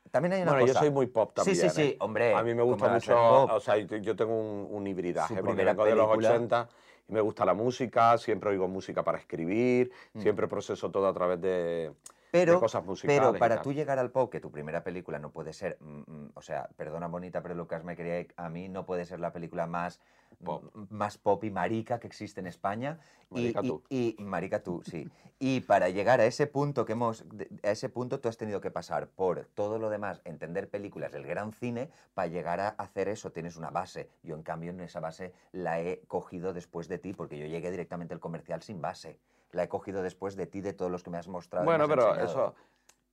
[0.09, 0.73] También hay una Bueno, cosa...
[0.73, 1.55] yo soy muy pop también.
[1.55, 1.97] Sí, sí, sí, ¿eh?
[1.99, 2.33] hombre.
[2.33, 5.95] A mí me ¿cómo gusta mucho, o sea, yo, tengo un, un hibridaje, vengo de
[5.95, 6.29] los película.
[6.31, 6.69] 80
[7.07, 10.21] y me gusta la música, siempre oigo música para escribir, Mm.
[10.21, 11.93] siempre proceso todo a través de,
[12.31, 13.19] Pero, cosas musicales.
[13.21, 16.31] pero para tú llegar al pop, que tu primera película no puede ser, mm, mm,
[16.33, 19.65] o sea, perdona bonita, pero Lucas me quería a mí no puede ser la película
[19.67, 19.99] más
[20.43, 20.63] Pop.
[20.89, 22.99] más pop y marica que existe en España.
[23.29, 23.83] Y- Marica y, tú.
[23.89, 25.09] Y, marica tú, sí.
[25.39, 27.25] Y para llegar a ese punto que hemos,
[27.63, 31.25] a ese punto tú has tenido que pasar por todo lo demás, entender películas del
[31.25, 34.09] gran cine, para llegar a hacer eso tienes una base.
[34.21, 37.71] Yo en cambio en esa base la he cogido después de ti, porque yo llegué
[37.71, 39.17] directamente al comercial sin base.
[39.51, 41.65] La he cogido después de ti, de todos los que me has mostrado.
[41.65, 42.29] Bueno, pero enseñado.
[42.29, 42.55] eso,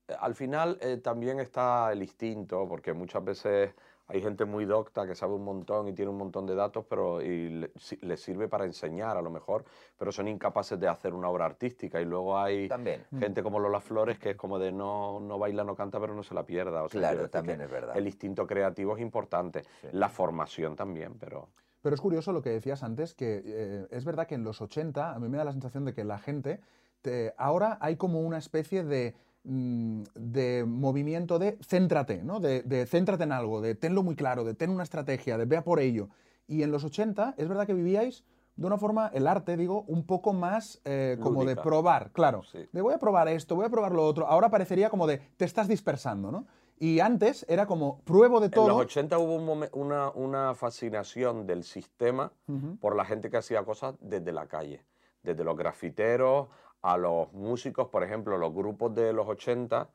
[0.07, 3.73] eh, al final eh, también está el instinto, porque muchas veces
[4.09, 7.21] hay gente muy docta que sabe un montón y tiene un montón de datos, pero
[7.21, 9.63] y le, si- le sirve para enseñar a lo mejor,
[9.97, 12.01] pero son incapaces de hacer una obra artística.
[12.01, 13.05] Y luego hay También.
[13.19, 16.23] gente como Lola Flores que es como de no, no baila, no canta, pero no
[16.23, 16.83] se la pierda.
[16.83, 17.95] O sea, Claro, también es verdad.
[17.95, 19.87] El instinto creativo es importante, Sí.
[19.91, 21.47] la formación también, pero...
[21.81, 25.13] Pero es curioso lo que decías antes, que eh, es verdad que en los 80
[25.13, 26.59] a mí me da la sensación de que la gente,
[27.01, 32.39] te- ahora hay como una especie de, mm, de movimiento de céntrate, ¿no?
[32.39, 35.63] De, de céntrate en algo, de tenlo muy claro, de ten una estrategia, de vea
[35.63, 36.09] por ello.
[36.47, 38.23] Y en los 80 es verdad que vivíais
[38.55, 42.43] de una forma, el arte, digo, un poco más eh, como de probar, claro.
[42.43, 42.67] Sí.
[42.73, 44.27] De voy a probar esto, voy a probar lo otro.
[44.27, 46.45] Ahora parecería como de te estás dispersando, ¿no?
[46.77, 48.67] Y antes era como pruebo de En todo.
[48.67, 52.31] los 80 hubo un una, una fascinación del sistema
[52.79, 54.85] por la gente que hacía cosas desde la calle,
[55.23, 56.47] desde los grafiteros
[56.81, 59.89] a los músicos, por ejemplo, los grupos de los 80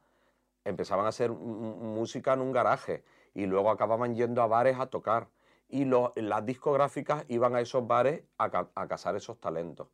[0.64, 5.28] empezaban a hacer música en un garaje y luego acababan yendo a bares a tocar
[5.68, 9.88] y lo- las discográficas iban a esos bares a, ca- a cazar esos talentos.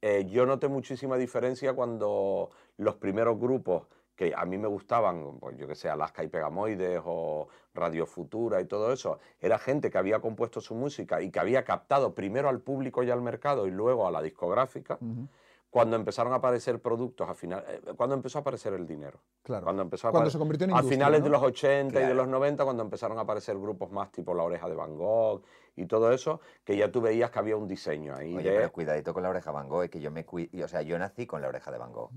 [0.00, 5.56] Eh, yo noté muchísima diferencia cuando los primeros grupos que a mí me gustaban, pues
[5.56, 9.98] yo que sé, Alaska y Pegamoides o Radio Futura y todo eso, era gente que
[9.98, 13.70] había compuesto su música y que había captado primero al público y al mercado y
[13.70, 14.98] luego a la discográfica.
[15.72, 19.18] Cuando empezaron a aparecer productos, a final, eh, cuando empezó a aparecer el dinero.
[19.42, 19.64] Claro.
[19.64, 21.24] Cuando empezó a Cuando se convirtió en A finales ¿no?
[21.24, 24.42] de los 80 y de los 90, cuando empezaron a aparecer grupos más tipo La
[24.42, 25.42] Oreja de Van Gogh
[25.74, 28.36] y todo eso, que ya tú veías que había un diseño ahí.
[28.36, 30.68] Oye, de- pero cuidadito con la oreja Van Gogh, eh, que yo me cui- o
[30.68, 32.10] sea, yo nací con la oreja de Van Gogh.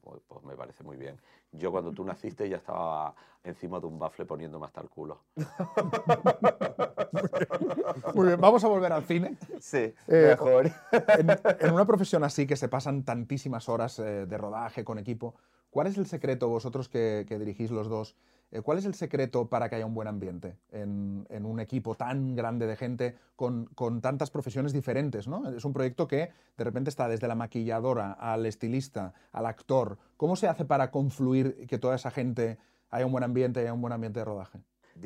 [0.00, 1.20] Pues, pues me parece muy bien.
[1.52, 5.20] Yo cuando tú naciste ya estaba encima de un bafle poniéndome hasta el culo.
[8.14, 9.36] Muy bien, vamos a volver al cine.
[9.60, 10.70] Sí, Eh, mejor.
[11.18, 15.34] En, en una profesión así que se pasan tantísimas horas eh, de rodaje con equipo,
[15.70, 18.16] ¿cuál es el secreto, vosotros que, que dirigís los dos,
[18.60, 22.34] cuál es el secreto para que haya un buen ambiente en, en un equipo tan
[22.34, 25.26] grande de gente con, con tantas profesiones diferentes?
[25.26, 25.48] ¿no?
[25.48, 29.98] Es un proyecto que de repente está desde la maquilladora al estilista, al actor.
[30.16, 32.58] ¿Cómo se hace para confluir que toda esa gente
[32.90, 34.60] haya un buen ambiente y haya un buen ambiente de rodaje?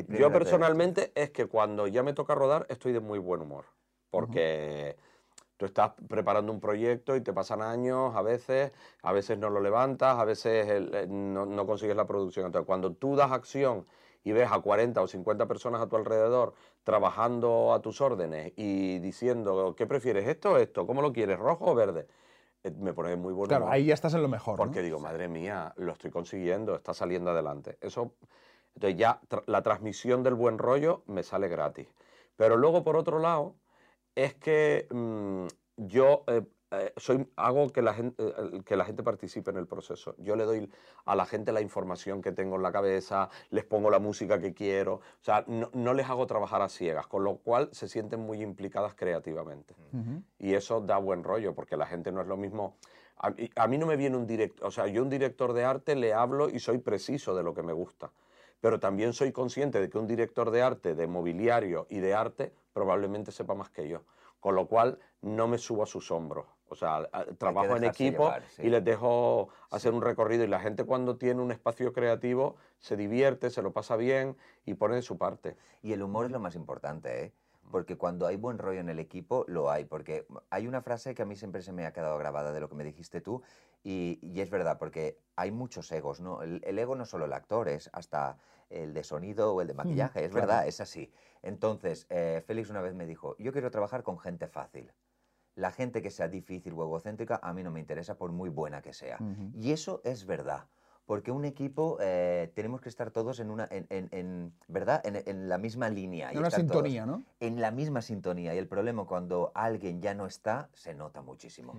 [0.08, 3.66] Yo personalmente es que cuando ya me toca rodar estoy de muy buen humor,
[4.10, 4.96] porque
[5.56, 9.60] tú estás preparando un proyecto y te pasan años, a veces, a veces no lo
[9.60, 12.46] levantas, a veces el- eh, no, no consigues la producción.
[12.46, 13.86] Entonces, cuando tú das acción
[14.24, 18.98] y ves a 40 o 50 personas a tu alrededor trabajando a tus órdenes y
[19.00, 20.86] diciendo, ¿qué prefieres, esto o esto?
[20.86, 22.06] ¿Cómo lo quieres, rojo o verde?
[22.64, 24.58] Eh, Me pone muy buen Claro, ahí ya estás en lo mejor.
[24.58, 24.64] ¿no?
[24.64, 27.76] Porque digo, madre mía, lo estoy consiguiendo, está saliendo adelante.
[27.80, 28.12] Eso,
[28.74, 31.88] entonces ya tra- la transmisión del buen rollo me sale gratis.
[32.36, 33.54] Pero luego, por otro lado,
[34.16, 39.04] es que mm, yo eh, eh, soy, hago que la, gente, eh, que la gente
[39.04, 40.16] participe en el proceso.
[40.18, 40.68] Yo le doy
[41.04, 44.52] a la gente la información que tengo en la cabeza, les pongo la música que
[44.52, 48.20] quiero, o sea, no, no les hago trabajar a ciegas, con lo cual se sienten
[48.20, 49.74] muy implicadas creativamente.
[50.38, 52.76] Y eso da buen rollo, porque la gente no es lo mismo.
[53.18, 55.64] A mí, a mí no me viene un director, o sea, yo un director de
[55.64, 58.10] arte le hablo y soy preciso de lo que me gusta.
[58.60, 62.52] Pero también soy consciente de que un director de arte, de mobiliario y de arte,
[62.76, 64.02] probablemente sepa más que yo.
[64.38, 66.44] Con lo cual, no me subo a sus hombros.
[66.68, 67.08] O sea,
[67.38, 68.64] trabajo en equipo llevar, sí.
[68.64, 70.44] y les dejo hacer un recorrido.
[70.44, 74.36] Y la gente cuando tiene un espacio creativo se divierte, se lo pasa bien
[74.66, 75.56] y pone de su parte.
[75.80, 77.32] Y el humor es lo más importante, ¿eh?
[77.70, 79.86] Porque cuando hay buen rollo en el equipo, lo hay.
[79.86, 82.68] Porque hay una frase que a mí siempre se me ha quedado grabada de lo
[82.68, 83.42] que me dijiste tú,
[83.82, 86.42] y, y es verdad, porque hay muchos egos, ¿no?
[86.42, 88.36] El, el ego no es solo el actor, es hasta
[88.70, 90.46] el de sonido o el de maquillaje, es claro.
[90.46, 91.12] verdad, es así.
[91.42, 94.92] Entonces, eh, Félix una vez me dijo, yo quiero trabajar con gente fácil.
[95.54, 98.82] La gente que sea difícil o egocéntrica a mí no me interesa por muy buena
[98.82, 99.24] que sea.
[99.54, 100.68] Y eso es verdad.
[101.06, 105.00] Porque un equipo eh, tenemos que estar todos en una, en, en- en- ¿verdad?
[105.06, 106.32] En, en la misma línea.
[106.32, 107.24] En una sintonía, ¿no?
[107.40, 108.54] En la misma sintonía.
[108.54, 111.74] Y el problema cuando alguien ya no está, se nota muchísimo.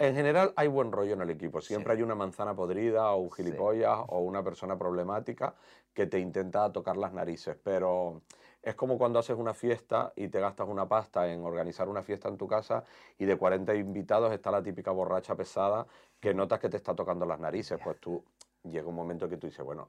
[0.00, 1.60] En general hay buen rollo en el equipo.
[1.60, 1.98] Siempre Sí.
[1.98, 3.42] hay una manzana podrida o un Sí.
[3.42, 5.54] gilipollas o una persona problemática
[5.92, 7.56] que te intenta tocar las narices.
[7.64, 8.22] Pero
[8.62, 12.28] es como cuando haces una fiesta y te gastas una pasta en organizar una fiesta
[12.28, 12.84] en tu casa
[13.18, 15.86] y de 40 invitados está la típica borracha pesada
[16.20, 17.80] que notas que te está tocando las narices.
[17.82, 18.22] Pues tú
[18.62, 19.88] llega un momento que tú dices, bueno,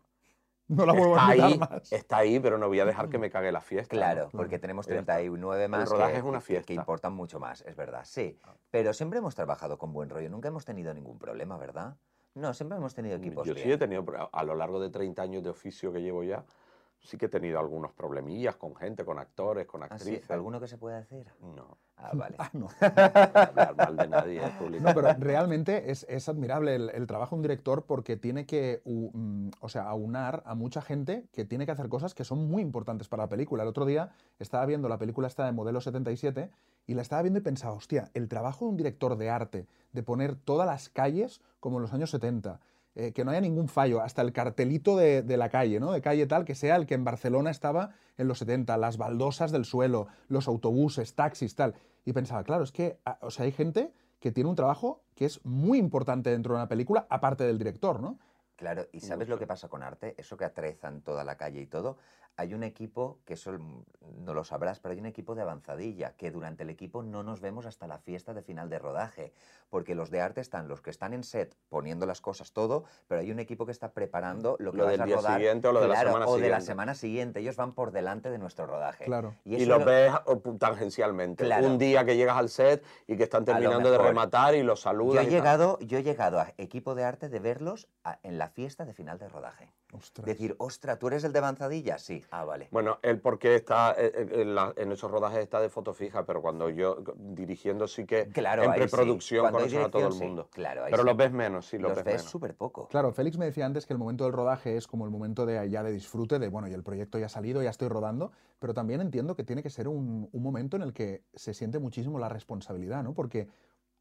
[0.70, 1.92] No la vuelvo está a ahí, más.
[1.92, 3.96] está ahí, pero no voy a dejar que me cague la fiesta.
[3.96, 4.00] ¿no?
[4.02, 5.16] Claro, porque tenemos Ya está.
[5.18, 6.74] 39 más rodaje que, es una que- que fiesta.
[6.74, 6.76] Ah.
[6.76, 8.40] importan mucho más, es verdad, sí.
[8.72, 11.96] Pero siempre hemos trabajado con buen rollo, nunca hemos tenido ningún problema, ¿verdad?
[12.36, 13.74] No, siempre hemos tenido equipos Yo sí bien.
[13.74, 16.46] he tenido, a lo largo de 30 años de oficio que llevo ya,
[17.02, 20.30] sí que he tenido algunos problemillas con gente, con actores, con Ah, sí, actrices.
[20.32, 21.26] ¿Alguno que se pueda decir?
[21.42, 22.36] No, Ah, vale.
[22.40, 22.68] Ah, no.
[22.80, 24.84] no mal de nadie público.
[24.84, 28.82] No, pero realmente es, es admirable el, el trabajo de un director porque tiene que,
[28.86, 32.62] mm, o sea, aunar a mucha gente que tiene que hacer cosas que son muy
[32.62, 33.64] importantes para la película.
[33.64, 36.50] El otro día estaba viendo la película esta de Modelo 77
[36.88, 40.04] y la estaba viendo y pensaba, hostia, el trabajo de un director de arte, de
[40.04, 42.60] poner todas las calles como en los años 70,
[42.96, 45.92] eh, que no haya ningún fallo, hasta el cartelito de, de la calle, ¿no?
[45.92, 49.52] De calle tal, que sea el que en Barcelona estaba en los 70, las baldosas
[49.52, 51.76] del suelo, los autobuses, taxis, tal.
[52.06, 55.26] Y pensaba, claro, es que, ah, o sea, hay gente que tiene un trabajo que
[55.26, 58.20] es muy importante dentro de una película, aparte del director, ¿no?
[58.56, 60.16] Claro, ¿y sabes lo que pasa con arte?
[60.18, 61.98] Eso que atrezan toda la calle y todo.
[62.38, 63.52] Hay un equipo, que eso
[64.18, 67.42] no lo sabrás, pero hay un equipo de avanzadilla, que durante el equipo no nos
[67.42, 69.34] vemos hasta la fiesta de final de rodaje,
[69.70, 73.20] porque los de arte están los que están en set poniendo las cosas todo, pero
[73.20, 75.36] hay un equipo que está preparando lo que Lo vas del a día rodar.
[75.38, 76.66] siguiente o lo de la Claro, semana o de la siguiente.
[76.66, 77.40] semana siguiente.
[77.42, 79.04] Ellos van por delante de nuestro rodaje.
[79.04, 79.36] Claro.
[79.44, 80.14] Y, eso los lo- ves
[80.60, 81.44] tangencialmente.
[81.44, 81.68] Claro.
[81.68, 84.84] Un día que llegas al set y que están terminando de rematar y los Yo
[84.84, 85.18] saludan.
[85.26, 85.34] he, y tal.
[85.36, 88.94] llegado, yo he llegado a equipo de arte de verlos a- en la fiesta de
[88.94, 89.74] final de rodaje.
[89.92, 90.26] Ostras.
[90.26, 91.98] Decir, ostra, ¿tú eres el de avanzadilla?
[91.98, 92.24] Sí.
[92.30, 92.68] Ah, vale.
[92.72, 96.26] Bueno, él porque está eh, eh, en, la- en esos rodajes está de foto fija,
[96.26, 98.78] pero cuando yo dirigiendo sí que Claro, en sí.
[98.78, 100.24] preproducción hay conoces a todo el dirección, sí.
[100.26, 100.48] mundo.
[100.52, 101.04] Claro, pero sí.
[101.06, 102.88] los ves menos, sí, los, los ves, súper poco.
[102.88, 105.68] Claro, Félix me decía antes que el momento del rodaje es como el momento de
[105.70, 108.74] ya de disfrute, de bueno, y el proyecto ya ha salido, ya estoy rodando, pero
[108.76, 112.20] también entiendo que tiene que ser un, un momento en el que se siente muchísimo
[112.20, 113.14] la responsabilidad, ¿no?
[113.16, 113.48] Porque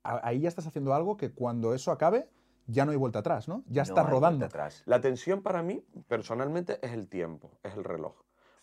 [0.03, 2.29] a- ahí ya estás haciendo algo que cuando eso acabe
[2.69, 3.65] ya no hay vuelta atrás, ¿no?
[3.67, 4.47] Ya No estás hay rodando.
[4.47, 4.83] atrás.
[4.87, 8.15] La tensión para mí, personalmente, es el tiempo, es el reloj.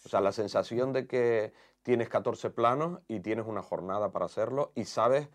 [0.06, 4.72] O sea, la sensación de que tienes 14 planos y tienes una jornada para hacerlo
[4.76, 5.30] y sabes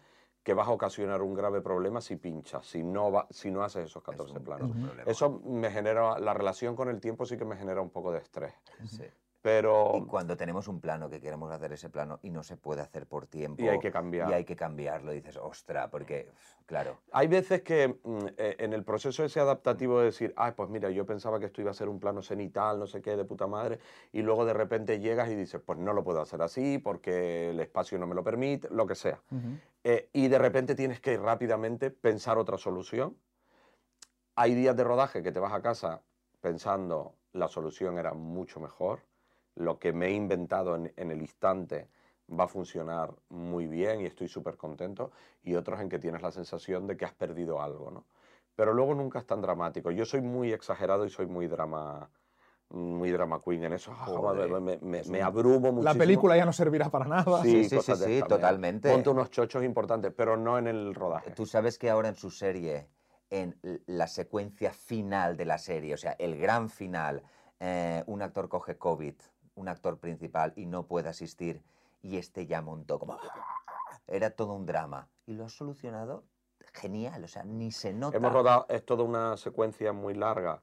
[0.44, 3.85] que vas a ocasionar un grave problema si pinchas, si no, va, si no haces
[3.87, 4.70] esos 14 un- planos.
[4.70, 5.11] es un problema.
[5.11, 8.20] Eso me genera, la relación con el tiempo sí que me genera un poco de
[8.20, 8.54] estrés.
[8.87, 9.04] Sí.
[9.42, 12.83] Pero Y cuando tenemos un plano que queremos hacer ese plano y no se puede
[12.83, 13.62] hacer por tiempo.
[13.62, 14.29] Y hay que cambiar.
[14.29, 16.29] Y hay que cambiarlo, dices, ostra, porque,
[16.66, 16.98] claro.
[17.12, 20.90] hay veces que mm, eh, en el proceso ese adaptativo de decir, ay, pues mira,
[20.90, 23.46] yo pensaba que esto iba a ser un plano cenital, no sé qué, de puta
[23.46, 23.79] madre,
[24.12, 27.61] y luego de repente llegas y dices, pues no lo puedo hacer así porque el
[27.61, 29.22] espacio no me lo permite, lo que sea.
[29.31, 29.57] Ujú.
[29.85, 33.16] Eh, y de repente tienes que rápidamente pensar otra solución.
[34.35, 36.03] Hay días de rodaje que te vas a casa
[36.40, 39.00] pensando la solución era mucho mejor,
[39.57, 41.89] lo que me he inventado en, en el instante
[42.39, 45.11] va a funcionar muy bien y estoy súper contento,
[45.43, 48.05] y otros en que tienes la sensación de que has perdido algo, ¿no?
[48.55, 49.91] Pero luego nunca es tan dramático.
[49.91, 52.09] Yo soy muy exagerado y soy muy drama,
[52.69, 53.93] muy drama queen en eso.
[53.93, 55.83] Ah, Joder, me, me- me un- abrumo muchísimo.
[55.83, 57.43] La película ya no servirá para nada.
[57.43, 58.89] Sí, sí, sí, sí, totalmente.
[58.89, 61.31] Ponte unos chochos importantes, pero no en el rodaje.
[61.33, 62.87] Tú sabes que ahora en su serie,
[63.31, 67.23] en la secuencia final de la serie, o sea, el gran final,
[67.59, 69.15] eh, un actor coge COVID,
[69.55, 71.63] un actor principal, y no puede asistir,
[72.03, 73.19] y este ya montó como...
[74.07, 75.09] Era todo un drama.
[75.27, 76.25] Y lo has solucionado
[76.73, 78.17] genial, o sea, ni se nota.
[78.17, 80.63] Hemos rodado, es toda una secuencia muy larga,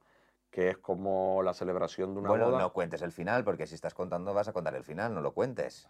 [0.50, 2.60] que es como la celebración de una bueno, boda.
[2.60, 5.34] no cuentes el final, porque si estás contando vas a contar el final, no lo
[5.34, 5.88] cuentes.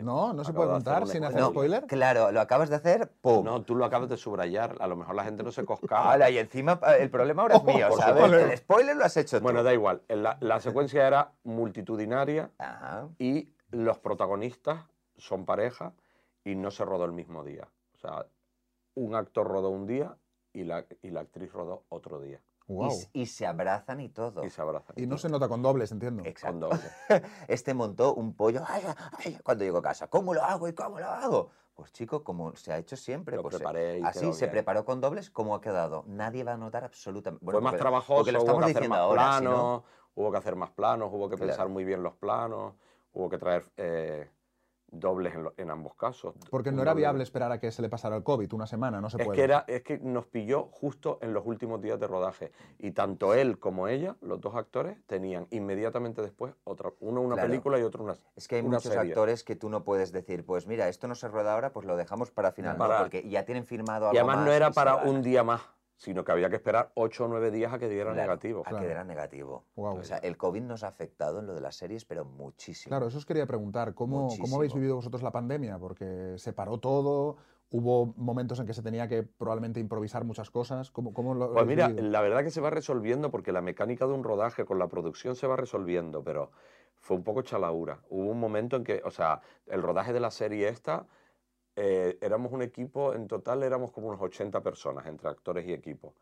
[0.00, 1.86] No, no se puede contar sin hacer No, spoiler.
[1.86, 3.44] Claro, lo acabas de hacer, ¡pum!
[3.44, 6.12] No, tú lo acabas de subrayar, a lo mejor la gente no se coscaba.
[6.12, 8.22] Hala, y encima el problema ahora es mío, ¿sabes?
[8.24, 8.50] supuesto.
[8.50, 9.42] El spoiler lo has hecho tú.
[9.42, 13.08] Bueno, da igual, la, la secuencia era multitudinaria Ajá.
[13.18, 14.84] y los protagonistas
[15.16, 15.92] son pareja
[16.44, 17.68] y no se rodó el mismo día.
[17.94, 18.26] O sea,
[18.94, 20.16] un actor rodó un día
[20.52, 22.40] y la, y la actriz rodó otro día.
[22.68, 22.88] Y Wow.
[22.88, 24.44] s- Y, se abrazan y todo.
[24.44, 24.94] Y se abrazan.
[24.98, 26.22] Y no se nota con dobles, entiendo.
[26.26, 26.68] Exacto.
[26.68, 26.90] Con doble.
[27.48, 28.62] Este montó un pollo.
[28.68, 28.82] Ay,
[29.24, 31.50] ay, cuando llego a casa, ¿cómo lo hago y cómo lo hago?
[31.74, 33.36] Pues chico, como se ha hecho siempre.
[33.36, 36.04] Lo pues, se- preparé y así se preparó con dobles, ¿cómo ha quedado?
[36.06, 37.44] Nadie va a notar absolutamente.
[37.44, 39.82] Fue más porque- trabajoso, porque lo hubo estamos que hacer diciendo más ahora, planos,
[40.14, 41.48] hubo que hacer más planos, hubo que Claro.
[41.50, 42.74] pensar muy bien los planos,
[43.14, 44.28] hubo que traer eh,
[44.90, 46.34] dobles en, lo- en ambos casos.
[46.50, 47.02] Porque no era doble.
[47.02, 49.36] viable esperar a que se le pasara el COVID una semana, no se Es puede.
[49.36, 52.52] que, era, es que nos pilló justo en los últimos días de rodaje.
[52.78, 57.48] Y tanto él como ella, los dos actores, tenían inmediatamente después otra, uno una Claro.
[57.50, 59.10] película y otro una Es que hay muchos serie.
[59.10, 61.96] actores que tú no puedes decir, pues mira, esto no se rueda ahora, pues lo
[61.96, 65.22] dejamos para final, no, porque ya tienen firmado algo Y además no era para un
[65.22, 65.60] día más,
[65.98, 68.62] sino que había que esperar 8 o 9 días a que diera Claro, negativo.
[68.64, 69.64] A que era negativo.
[69.74, 69.98] Guau.
[69.98, 72.90] O sea, el COVID nos ha afectado en lo de las series, pero muchísimo.
[72.90, 73.94] Claro, eso os quería preguntar.
[73.94, 75.76] ¿Cómo, ¿Cómo habéis vivido vosotros la pandemia?
[75.78, 77.36] Porque se paró todo,
[77.70, 80.92] hubo momentos en que se tenía que probablemente improvisar muchas cosas.
[80.92, 82.08] ¿Cómo, cómo lo Pues mira, vivido?
[82.08, 85.34] la verdad que se va resolviendo porque la mecánica de un rodaje con la producción
[85.34, 86.52] se va resolviendo, pero
[87.00, 87.98] fue un poco chalaura.
[88.08, 91.06] Hubo un momento en que, o sea, el rodaje de la serie esta,
[91.80, 96.12] eh, éramos un equipo, en total éramos como unos 80 personas entre actores y equipo.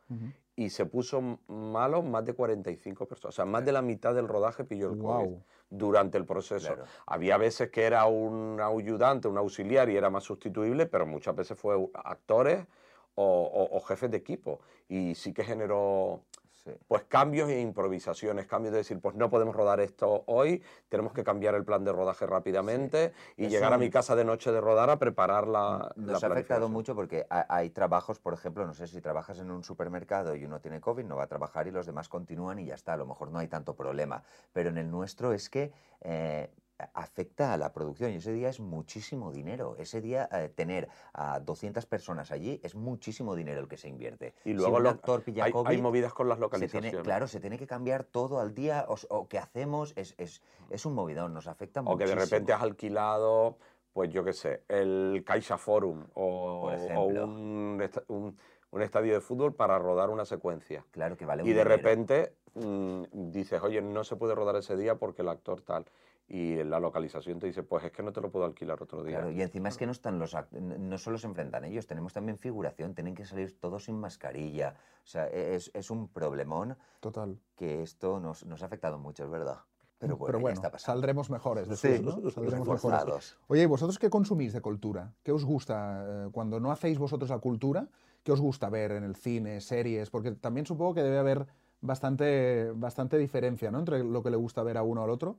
[0.55, 3.35] Y se puso malo más de 45 personas.
[3.35, 5.35] O sea, más de la mitad del rodaje pilló el COVID
[5.71, 6.75] durante el proceso.
[6.75, 6.85] Claro.
[7.07, 11.59] Había veces que era un ayudante, un auxiliar y era más sustituible, pero muchas veces
[11.59, 12.67] fue actores
[13.15, 14.61] o, o- o jefes de equipo.
[14.89, 16.21] Y sí que generó
[16.67, 16.73] Sí.
[16.89, 21.23] pues cambios e improvisaciones, cambios de decir, pues no podemos rodar esto hoy, tenemos que
[21.23, 24.91] cambiar el plan de rodaje rápidamente y llegar a mi casa de noche de rodar
[24.91, 28.75] a preparar la, la Nos ha afectado mucho porque ha- hay trabajos, por ejemplo, no
[28.75, 31.71] sé si trabajas en un supermercado y uno tiene COVID, no va a trabajar y
[31.71, 34.25] los demás continúan y ya está, a lo mejor no hay tanto problema.
[34.53, 36.51] Pero en el nuestro es que eh,
[36.95, 39.77] afecta a la producción y ese día es muchísimo dinero.
[39.79, 44.35] Ese día eh, tener a 200 personas allí es muchísimo dinero el que se invierte.
[44.45, 46.91] Y Si luego un lo- actor pilla hay, hay COVID, movidas con las se localizaciones.
[46.91, 50.43] tiene, claro, se tiene que cambiar todo al día o, o qué hacemos, es, es,
[50.71, 52.25] es un movidón, nos afecta O que de muchísimo.
[52.25, 53.57] repente has alquilado,
[53.93, 58.37] pues yo qué sé, el Caixa Forum o, o un, un-
[58.73, 60.85] un estadio de fútbol para rodar una secuencia.
[60.91, 61.77] Claro que vale un Y de dinero.
[61.77, 65.87] repente mm, dices, oye, no se puede rodar ese día porque el actor tal.
[66.29, 69.19] Y la localización te dice, pues es que no te lo puedo alquilar otro día.
[69.19, 72.37] Claro, y encima es que no están los no solo se enfrentan ellos, tenemos también
[72.37, 74.75] figuración, tienen que salir todos sin mascarilla.
[75.05, 77.39] O sea, e- es, es un problemón Total.
[77.55, 79.59] que esto nos, nos ha afectado mucho, es verdad.
[79.99, 81.69] Pero bueno, Pero bueno, está saldremos mejores.
[81.79, 82.31] Sí, decís, ¿no?
[82.31, 83.39] Saldremos mejores.
[83.47, 85.15] Oye, ¿y vosotros qué consumís de cultura?
[85.23, 87.89] ¿Qué os gusta eh, cuando no hacéis vosotros la cultura?
[88.25, 90.11] ¿Qué os gusta ver en el cine, series?
[90.11, 91.47] Porque también supongo que debe haber
[91.81, 93.79] bastante, bastante diferencia ¿no?
[93.79, 95.37] entre lo que le gusta ver a uno al otro.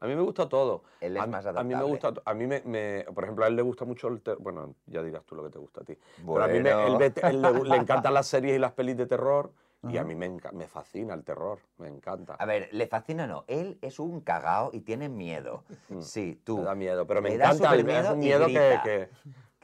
[0.00, 0.82] A mí me gusta todo.
[1.00, 1.88] Él es a, más a mí me adaptable.
[1.92, 4.42] gusta, a mí me, me- por ejemplo, a él le gusta mucho el terror.
[4.42, 5.96] Bueno, ya dirás tú lo que te gusta a ti.
[6.16, 6.98] Pero a mí me- él Bueno.
[6.98, 9.52] ve- él le, le encantan las series y las pelis de terror
[9.88, 12.34] y a mí me, me fascina el terror, me encanta.
[12.34, 15.64] A ver, le fascina no, él es un cagao y tiene miedo.
[16.00, 16.56] Sí, tú.
[16.56, 16.60] Mm.
[16.60, 18.82] Me da miedo, pero me le da encanta, el- es un miedo que, grita.
[18.82, 19.08] que-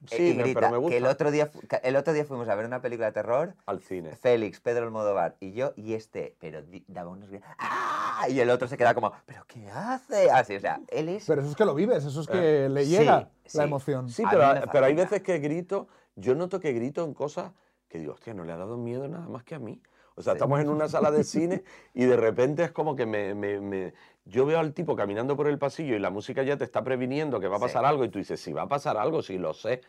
[0.06, 0.92] Sí, me- grita, pero me gusta.
[0.92, 1.50] Que el otro, día,
[1.82, 4.14] el otro día fuimos a ver una película de terror Al cine.
[4.16, 8.26] Félix, Pedro Almodóvar y yo, y este, pero daba unos gritos, ¡ah!
[8.28, 10.30] Y el otro se queda como, ¿pero qué hace?
[10.30, 11.24] Así, o sea, él es...
[11.26, 13.58] Pero eso es que lo vives, eso es que le llega sí, sí.
[13.58, 14.08] la emoción.
[14.08, 17.52] Sí, pero, me pero hay veces que grito, yo noto que grito en cosas
[17.88, 19.80] que digo, hostia, no le ha dado miedo nada más que a mí.
[20.14, 21.62] O sea, estamos en una sala de cine
[21.94, 23.94] y de repente es como que me, me- me-
[24.28, 27.40] yo veo al tipo caminando por el pasillo y la música ya te está previniendo
[27.40, 27.64] que va a Sí.
[27.64, 29.80] pasar algo y tú dices, si va a pasar algo, sí lo sé.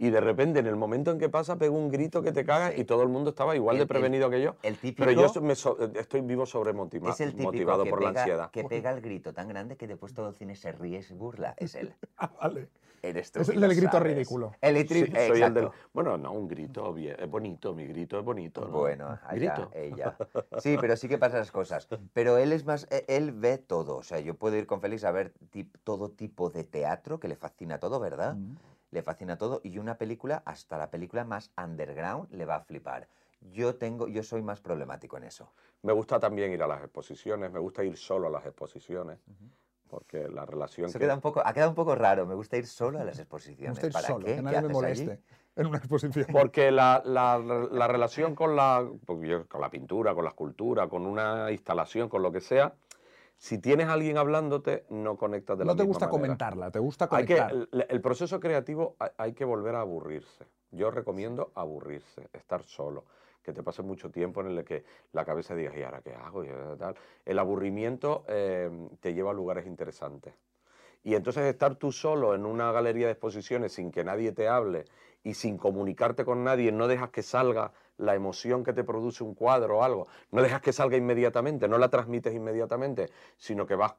[0.00, 2.72] Y de repente en el momento en que pasa pego un grito que te cagas
[2.74, 2.82] Sí.
[2.82, 4.54] y todo el mundo estaba igual El- de el- prevenido que yo.
[4.62, 8.02] el típico- pero yo me so- estoy vivo sobremotivado es el típico motivado que por
[8.04, 8.50] la ansiedad.
[8.52, 11.14] que pega el grito tan grande que después todo el cine se ríe y se
[11.14, 11.54] burla.
[11.56, 11.92] Es él.
[12.16, 12.68] Ah, vale.
[13.02, 13.40] Eres tú.
[13.40, 14.14] Es el del grito sabes.
[14.14, 14.52] ridículo.
[14.60, 18.62] El Sí, soy el del- bueno, no, un grito es bonito, mi grito es bonito.
[18.62, 18.68] ¿no?
[18.68, 19.70] Bueno, allá, grito.
[19.74, 20.16] ella.
[20.58, 21.88] Sí, pero sí que pasan las cosas.
[22.12, 23.96] Pero él es más, e- él ve todo.
[23.96, 27.28] O sea, yo puedo ir con Félix a ver tip- todo tipo de teatro, que
[27.28, 28.34] le fascina todo, ¿verdad?
[28.34, 28.56] Mm.
[28.90, 29.60] Le fascina todo.
[29.62, 33.08] Y una película, hasta la película más underground, le va a flipar.
[33.52, 35.52] Yo tengo, yo soy más problemático en eso.
[35.82, 39.20] Me gusta también ir a las exposiciones, me gusta ir solo a las exposiciones,
[39.88, 41.04] porque la relación Eso que...
[41.04, 42.26] queda un poco, ha quedado un poco raro.
[42.26, 43.70] Me gusta ir solo a las Me exposiciones.
[43.70, 44.30] gusta ir ¿Para solo, qué?
[44.32, 45.04] que ¿Qué nadie me haces allí?
[45.06, 45.22] moleste
[45.56, 46.26] en una exposición.
[46.32, 48.88] Porque la, la- la relación con la,
[49.22, 52.74] yo- con la pintura, con la escultura, con una instalación, con lo que sea,
[53.36, 56.22] si tienes a alguien hablándote, no conectas de la no te misma gusta manera.
[56.22, 57.52] comentarla, te gusta Hay que, conectar.
[57.72, 60.44] el, el proceso creativo hay, hay que volver a aburrirse.
[60.72, 63.04] Yo recomiendo aburrirse, estar solo,
[63.48, 66.44] que te pase mucho tiempo en el que la cabeza diga, ¿y ahora qué hago?
[66.44, 66.94] Y tal.
[67.24, 70.34] El aburrimiento eh, te lleva a lugares interesantes.
[71.02, 74.84] Y entonces estar tú solo en una galería de exposiciones sin que nadie te hable
[75.24, 79.34] y sin comunicarte con nadie, no dejas que salga la emoción que te produce un
[79.34, 83.08] cuadro o algo, no dejas que salga inmediatamente, no la transmites inmediatamente,
[83.38, 83.94] sino que vas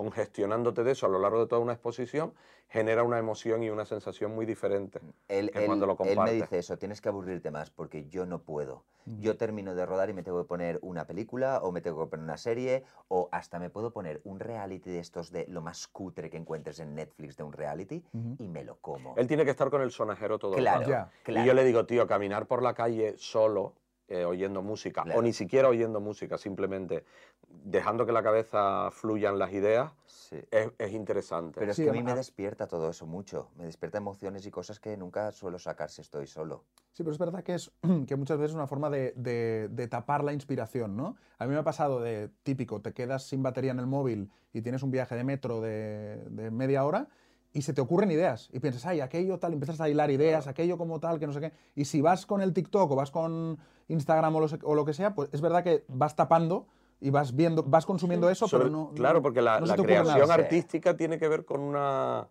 [0.00, 2.32] congestionándote de eso a lo largo de toda una exposición,
[2.68, 6.32] genera una emoción y una sensación muy diferente Él, que él- cuando lo él me
[6.32, 8.84] dice eso, tienes que aburrirte más porque yo no puedo.
[9.18, 12.10] Yo termino de rodar y me tengo que poner una película o me tengo que
[12.10, 15.88] poner una serie o hasta me puedo poner un reality de estos de lo más
[15.88, 18.04] cutre que encuentres en Netflix de un reality
[18.38, 19.14] y me lo como.
[19.16, 20.84] Él tiene que estar con el sonajero todo el rato.
[21.24, 21.42] Claro.
[21.42, 23.74] Y yo le digo, tío, caminar por la calle solo
[24.10, 25.20] eh, oyendo música, Claro.
[25.20, 27.04] o ni siquiera oyendo música, simplemente
[27.48, 30.36] dejando que la cabeza fluyan las ideas, Sí.
[30.50, 31.60] es, es interesante.
[31.60, 33.50] Pero es Sí, que a mí me despierta todo eso mucho.
[33.56, 36.64] Me despierta emociones y cosas que nunca suelo sacar si estoy solo.
[36.92, 37.70] Sí, pero es verdad que es
[38.08, 41.16] que muchas veces es una forma de, de- de tapar la inspiración, ¿no?
[41.38, 44.60] A mí me ha pasado de típico, te quedas sin batería en el móvil y
[44.62, 47.08] tienes un viaje de metro de, de media hora
[47.52, 50.46] y se te ocurren ideas y piensas, ay, aquello tal, y empiezas a hilar ideas,
[50.46, 51.52] aquello como tal, que no sé qué.
[51.74, 54.84] Y si vas con el TikTok o vas con Instagram o lo, se- o lo
[54.84, 56.66] que sea, pues es verdad que vas tapando
[57.00, 58.92] y vas viendo, vas consumiendo eso, Sobre- pero no.
[58.94, 59.66] claro, porque la, no
[60.02, 60.04] nada.
[60.14, 62.28] creación artística tiene que ver con una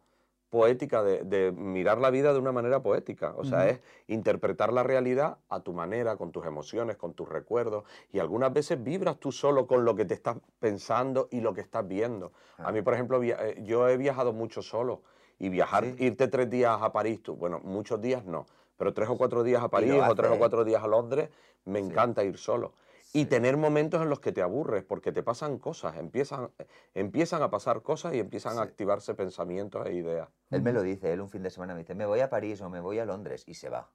[0.49, 3.33] poética de, de mirar la vida de una manera poética.
[3.37, 7.83] O sea, es interpretar la realidad a tu manera, con tus emociones, con tus recuerdos.
[8.11, 11.61] Y algunas veces vibras tú solo con lo que te estás pensando y lo que
[11.61, 12.31] estás viendo.
[12.57, 15.01] A mí, por ejemplo, eh, yo he viajado mucho solo.
[15.41, 15.95] Y viajar, Sí.
[15.99, 18.45] irte tres días a París, tú, bueno, muchos días no,
[18.75, 21.29] pero tres o cuatro días a París o tres o cuatro días a Londres,
[21.63, 21.85] me Sí.
[21.85, 22.73] encanta ir solo.
[23.11, 26.51] Y tener momentos en los que te aburres, porque te pasan cosas, empiezan,
[26.93, 30.29] empiezan a pasar cosas y empiezan a activarse pensamientos e ideas.
[30.51, 32.61] Él me lo dice, él un fin de semana me dice, me voy a París
[32.61, 33.89] o me voy a Londres y se va.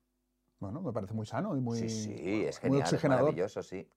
[0.59, 1.79] Bueno, me parece muy sano y muy.
[1.79, 3.89] sí, sí, es muy genial, es maravilloso, sí.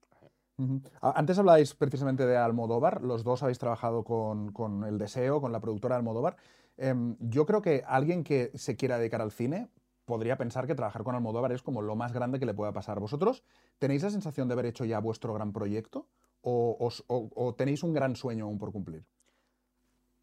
[1.01, 5.59] Antes habláis precisamente de Almodóvar, los dos habéis trabajado con, con El Deseo, con la
[5.59, 6.35] productora Almodóvar.
[6.77, 9.69] Em, yo creo que alguien que se quiera dedicar al cine
[10.07, 12.99] podría pensar que trabajar con Almodóvar es como lo más grande que le pueda pasar.
[12.99, 13.43] ¿Vosotros
[13.77, 16.07] tenéis la sensación de haber hecho ya vuestro gran proyecto
[16.41, 19.05] o, tenéis un gran sueño aún por cumplir?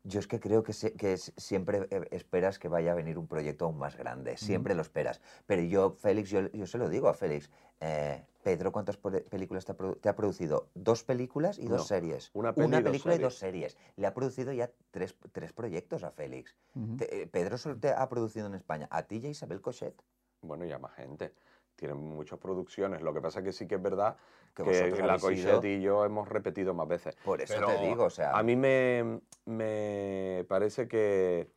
[0.07, 3.17] Yo es que creo que, se- que es- siempre eh, esperas que vaya a venir
[3.19, 5.21] un proyecto aún más grande, siempre lo esperas.
[5.47, 7.51] Pero yo, Félix, yo, yo se lo digo a Félix,
[7.81, 10.69] eh, Pedro, ¿cuántas películas te ha, te ha producido?
[10.75, 12.31] Dos películas y dos No, series.
[12.35, 13.79] una peli y dos película y dos series.
[13.97, 16.55] Le ha producido ya tres, tres proyectos a Félix.
[16.99, 19.95] Te- eh, Pedro solo te ha producido en España, a ti y a Isabel Cochet.
[20.43, 21.33] Bueno, y a más gente.
[21.77, 23.03] Tienen muchas producciones.
[23.03, 24.17] Lo que pasa es que sí que es verdad
[24.55, 24.63] Que
[25.03, 27.17] la Coixet y yo hemos repetido más veces.
[27.25, 28.31] Por eso Pero te digo, o sea...
[28.33, 31.51] A mí me, me parece que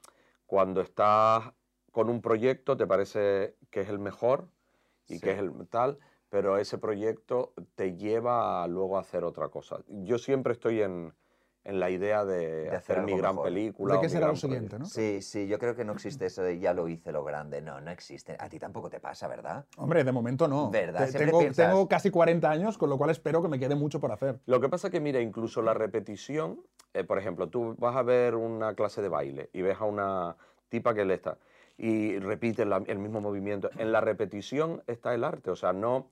[0.46, 1.52] cuando estás
[1.92, 4.48] con un proyecto te parece que es el mejor
[5.08, 5.22] y Sí.
[5.22, 6.00] que es el tal,
[6.30, 9.84] pero ese proyecto te lleva a luego a hacer otra cosa.
[9.88, 11.14] Yo siempre estoy en,
[11.68, 13.44] en la idea de, De hacer hacer mi gran mejor.
[13.50, 13.96] película.
[13.96, 14.86] ¿De qué será lo siguiente, no?
[14.86, 17.62] Sí, sí, yo creo que no existe eso de ya lo hice lo grande.
[17.62, 18.38] No, no existe.
[18.40, 19.66] A ti tampoco te pasa, ¿verdad?
[19.76, 20.72] Hombre, de momento no.
[20.72, 21.12] ¿Verdad?
[21.12, 24.00] Te- Tengo, piensas- tengo casi 40 años, con lo cual espero que me quede mucho
[24.00, 24.40] por hacer.
[24.46, 26.62] Lo que pasa es que, mira, incluso la repetición,
[26.94, 30.38] eh, por ejemplo, tú vas a ver una clase de baile y ves a una
[30.70, 31.38] tipa que le está
[31.78, 33.70] y repite la- el mismo movimiento.
[33.78, 36.08] En la repetición está el arte, o sea, no,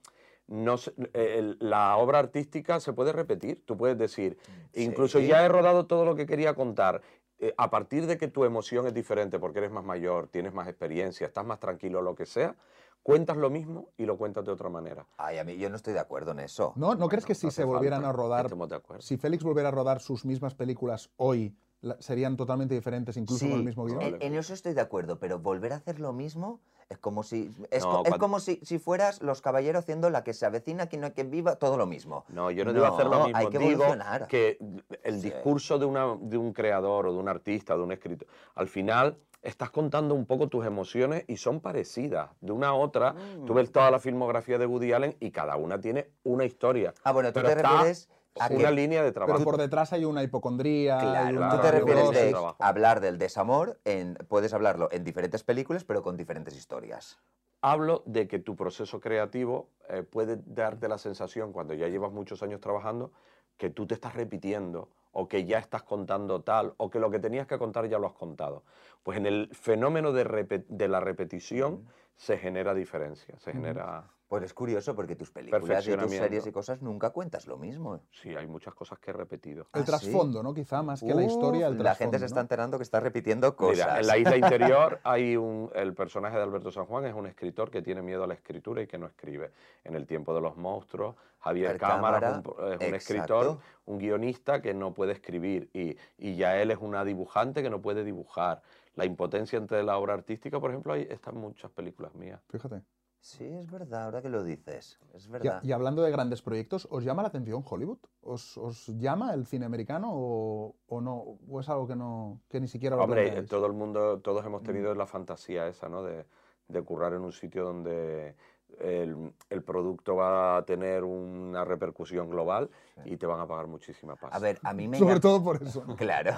[0.47, 3.63] no se- eh, el- la obra artística se puede repetir.
[3.65, 4.37] Tú puedes decir,
[4.73, 5.27] incluso Sí.
[5.27, 7.01] ya he rodado todo lo que quería contar.
[7.37, 10.69] eh, a partir de que tu emoción es diferente porque eres más mayor, tienes más
[10.69, 12.55] experiencia, estás más tranquilo, lo que sea,
[13.03, 15.05] cuentas lo mismo y lo cuentas de otra manera.
[15.17, 16.71] Ay, a mí yo no estoy de acuerdo en eso.
[16.77, 19.01] ¿No, ¿no crees que si no se volvieran falta, a rodar, estemos de acuerdo.
[19.01, 23.57] si Félix volviera a rodar sus mismas películas hoy, la- serían totalmente diferentes, incluso con
[23.59, 24.01] el mismo guion?
[24.01, 27.49] en, en eso estoy de acuerdo, pero volver a hacer lo mismo es como si
[27.71, 30.45] es, No, co- es cuando- como si, si fueras los caballeros haciendo la que se
[30.45, 32.25] avecina, que no hay quien viva, todo lo mismo.
[32.29, 33.38] No, yo no, digo hacer lo No, mismo.
[33.39, 34.27] hay que digo evolucionar.
[34.27, 34.57] que
[35.03, 35.29] el Sí.
[35.31, 39.17] discurso de, una, de un creador o de un artista, de un escritor, al final
[39.41, 43.15] estás contando un poco tus emociones y son parecidas de una a otra.
[43.45, 43.55] Tú Mm.
[43.55, 46.93] ves toda la filmografía de Woody Allen y cada una tiene una historia.
[47.03, 49.38] Ah, bueno, tú Pero te está refieres una que- línea de trabajo.
[49.39, 50.99] Pero por detrás hay una hipocondría.
[50.99, 52.57] hay Claro, una tú te refieres de trabajo.
[52.63, 57.17] hablar del desamor, en, puedes hablarlo en diferentes películas, pero con diferentes historias.
[57.61, 62.43] Hablo de que tu proceso creativo eh, puede darte la sensación, cuando ya llevas muchos
[62.43, 63.11] años trabajando,
[63.57, 67.19] que tú te estás repitiendo o que ya estás contando tal o que lo que
[67.19, 68.63] tenías que contar ya lo has contado.
[69.01, 74.11] Pues en el fenómeno de la repetición se genera diferencia, se genera...
[74.36, 78.01] Pues es curioso porque tus películas y tus series y cosas nunca cuentas lo mismo.
[78.11, 79.61] Sí, hay muchas cosas que he repetido.
[79.73, 79.86] El ¿Ah, sí?
[79.86, 80.53] trasfondo, ¿no?
[80.53, 83.86] Quizá más que la historia, el La gente se está enterando que está repitiendo cosas.
[83.86, 87.27] Mira, en la isla interior hay un, el personaje de Alberto San Juan es un
[87.27, 89.53] escritor que tiene miedo a la escritura y que no escribe.
[89.86, 92.95] En el tiempo de los monstruos, Javier El Cámara, Cámara, es un, es un exacto.
[92.95, 97.69] escritor, un guionista que no puede escribir y, y ya él es una dibujante que
[97.69, 98.61] no puede dibujar.
[98.95, 102.41] La impotencia entre la obra artística, por ejemplo, ahí están muchas películas mías.
[102.49, 102.81] Fíjate.
[103.26, 104.99] Sí, es verdad, ahora que lo dices.
[105.15, 105.59] Es verdad.
[105.63, 107.97] y hablando de grandes proyectos, ¿os llama la atención Hollywood?
[108.21, 111.39] ¿Os, os llama el cine americano o, o no?
[111.49, 113.49] ¿O es algo que, no, que ni siquiera lo Hombre, planteáis?
[113.49, 116.03] todo el mundo, todos hemos tenido la fantasía esa, ¿no?
[116.03, 116.23] De,
[116.67, 118.36] de currar en un sitio donde
[118.80, 122.69] el, el producto va a tener una repercusión global
[123.05, 124.38] y te van a pagar muchísima pasta.
[124.38, 125.84] A ver, a mí me Sobre llama- todo por eso.
[125.97, 126.34] Claro,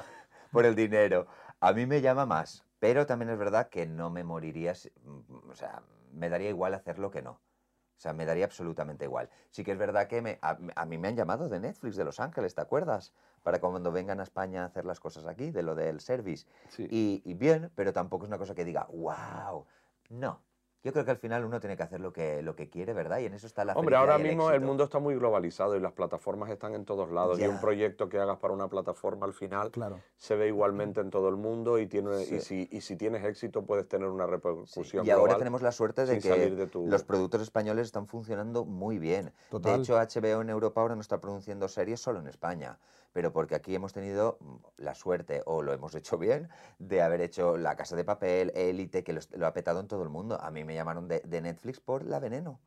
[0.54, 1.28] por el dinero.
[1.60, 4.72] A mí me llama más, pero también es verdad que no me moriría,
[5.04, 5.82] mm, o sea,
[6.18, 7.32] me daría igual hacerlo que no.
[7.32, 9.30] O sea, me daría absolutamente igual.
[9.50, 12.04] Sí que es verdad que me- a, a mí me han llamado de Netflix de
[12.06, 13.14] Los Ángeles, ¿te acuerdas?
[13.42, 16.46] Para cuando vengan a España a hacer las cosas aquí, de lo del service.
[16.70, 16.88] Sí.
[16.92, 19.66] Y, y bien, pero tampoco es una cosa que diga, wow.
[20.10, 20.44] No.
[20.84, 23.18] Yo creo que al final uno tiene que hacer lo que, lo que quiere, ¿verdad?
[23.20, 25.76] Y en eso está la Hombre, ahora y el mismo el mundo está muy globalizado
[25.76, 27.40] y las plataformas están en todos lados.
[27.40, 30.00] Y un proyecto que hagas para una plataforma al final Claro.
[30.18, 32.36] se ve igualmente en todo el mundo y, tiene, Sí.
[32.36, 35.62] y, si, y si tienes éxito puedes tener una Sí, repercusión Y ahora global tenemos
[35.64, 39.34] la suerte de que salir de tu- los productos españoles están funcionando muy bien.
[39.50, 39.78] Total.
[39.78, 42.78] De hecho, HBO en Europa ahora no está produciendo series solo en España,
[43.18, 47.22] pero porque aquí hemos tenido mm, la suerte, o lo hemos hecho bien, de haber
[47.22, 50.40] hecho La Casa de Papel, Élite, que lo, ha petado en todo el mundo.
[50.40, 52.60] A mí me llamaron de, de Netflix por La Veneno.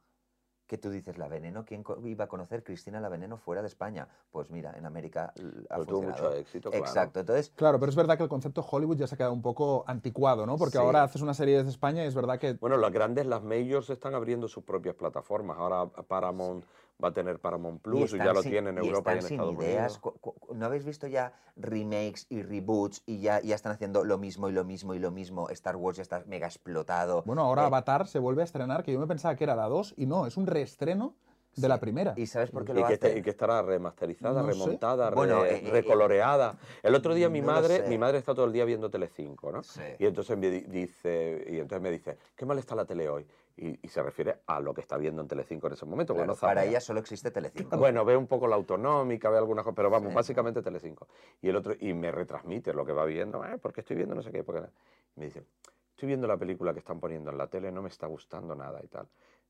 [0.66, 1.64] ¿Qué tú dices, La Veneno?
[1.64, 4.09] ¿Quién iba a conocer Cristina La Veneno fuera de España?
[4.32, 6.30] Pues mira, en América ha Pero tuvo funcionado.
[6.30, 6.84] mucho éxito, claro.
[6.84, 7.53] Exacto, entonces...
[7.55, 10.46] Claro, pero es verdad que el concepto Hollywood ya se ha quedado un poco anticuado,
[10.46, 10.57] ¿no?
[10.57, 10.84] Porque Sí.
[10.84, 13.90] ahora haces una serie desde España y es verdad que Bueno, las grandes, las majors
[13.90, 15.59] están abriendo sus propias plataformas.
[15.59, 16.64] Ahora Paramount
[17.03, 19.12] va a tener Paramount Plus y, ya están lo sin- tiene en y Europa y,
[19.14, 20.01] en están sin Estados ideas.
[20.05, 20.57] Unidos.
[20.59, 24.53] ¿No habéis visto ya remakes y reboots y ya, ya están haciendo lo mismo y
[24.53, 25.48] lo mismo y lo mismo?
[25.51, 27.22] Star Wars ya está mega explotado.
[27.24, 29.68] Bueno, ahora Eh, Avatar se vuelve a estrenar, que yo me pensaba que era la
[29.68, 31.14] 2 y no, es un reestreno
[31.57, 32.14] de la primera.
[32.16, 35.42] ¿Y sabes por qué Y lo que, este- y que estará remasterizada, No remontada, Bueno,
[35.42, 36.57] re- eh, eh, recoloreada.
[36.82, 39.51] El otro día mi no lo madre, mi madre está todo el día viendo Telecinco,
[39.51, 39.62] ¿no?
[39.64, 39.82] Sí.
[39.98, 43.26] Y entonces me di- dice, y entonces me dice, ¿qué mal está la tele hoy?
[43.57, 46.14] Y, y se refiere a lo que está viendo en Telecinco en ese momento.
[46.14, 47.76] porque Claro, no para ella solo existe Telecinco.
[47.78, 50.14] Bueno, ve un poco la autonómica, ve algunas cosas, pero vamos, Sí.
[50.14, 51.09] básicamente Telecinco.
[51.42, 54.22] Y el otro, y me retransmite lo que va viendo, eh, porque estoy viendo no
[54.22, 54.68] sé qué, porque...
[55.16, 55.44] Y me dice,
[55.90, 58.80] estoy viendo la película que están poniendo en la tele, no me está gustando nada
[58.82, 59.07] y tal.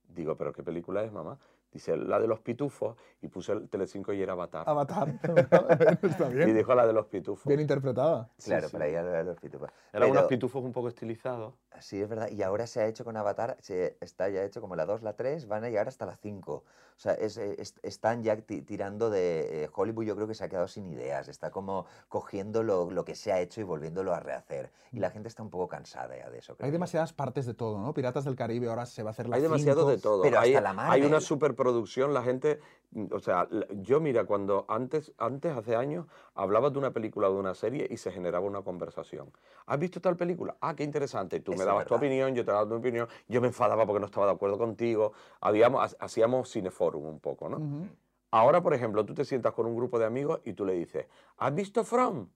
[0.08, 1.38] Digo, ¿pero qué película es, mamá?
[1.72, 4.64] Dice, la de los pitufos, y puse el Telecinco y era Avatar.
[4.68, 5.08] Avatar.
[6.02, 6.54] Está Y bien.
[6.54, 7.46] dijo la de los pitufos.
[7.46, 8.28] Bien interpretada.
[8.44, 8.72] claro, sí.
[8.72, 9.70] para ella era los pitufos.
[9.92, 11.54] Eran unos pitufos un poco estilizados.
[11.80, 12.28] Sí, es verdad.
[12.30, 15.14] Y ahora se ha hecho con Avatar, se está ya hecho como la 2, la
[15.14, 16.52] 3, van a llegar hasta la 5.
[16.52, 16.64] O
[17.02, 19.64] sea, es, eh, es- están ya ti- tirando de...
[19.64, 23.04] eh, Hollywood yo creo que se ha quedado sin ideas, está como cogiendo lo, lo
[23.06, 24.70] que se ha hecho y volviéndolo a rehacer.
[24.92, 26.56] Y la gente está un poco cansada ya de eso.
[26.56, 27.94] creo Hay demasiadas partes de todo, ¿no?
[27.94, 29.90] Piratas del Caribe ahora se va a hacer la Hay demasiado cinco.
[29.92, 30.22] de todo.
[30.22, 31.22] Pero hay, hasta la hay una Marvel.
[31.60, 32.60] Superproducción, la gente,
[32.92, 33.48] mm, o sea,
[33.82, 37.86] yo mira, cuando antes, antes, hace años, hablabas de una película o de una serie
[37.90, 39.30] y se generaba una conversación.
[39.66, 40.56] ¿Has visto tal película?
[40.60, 41.36] Ah, qué interesante.
[41.36, 43.84] Y tú Eso me dabas tu opinión, yo te daba tu opinión, yo me enfadaba
[43.86, 45.12] porque no estaba de acuerdo contigo.
[45.40, 47.58] Habíamos, ha- hacíamos cineforum un poco, ¿no?
[48.32, 51.06] Ahora, por ejemplo, tú te sientas con un grupo de amigos y tú le dices,
[51.36, 52.28] ¿has visto From?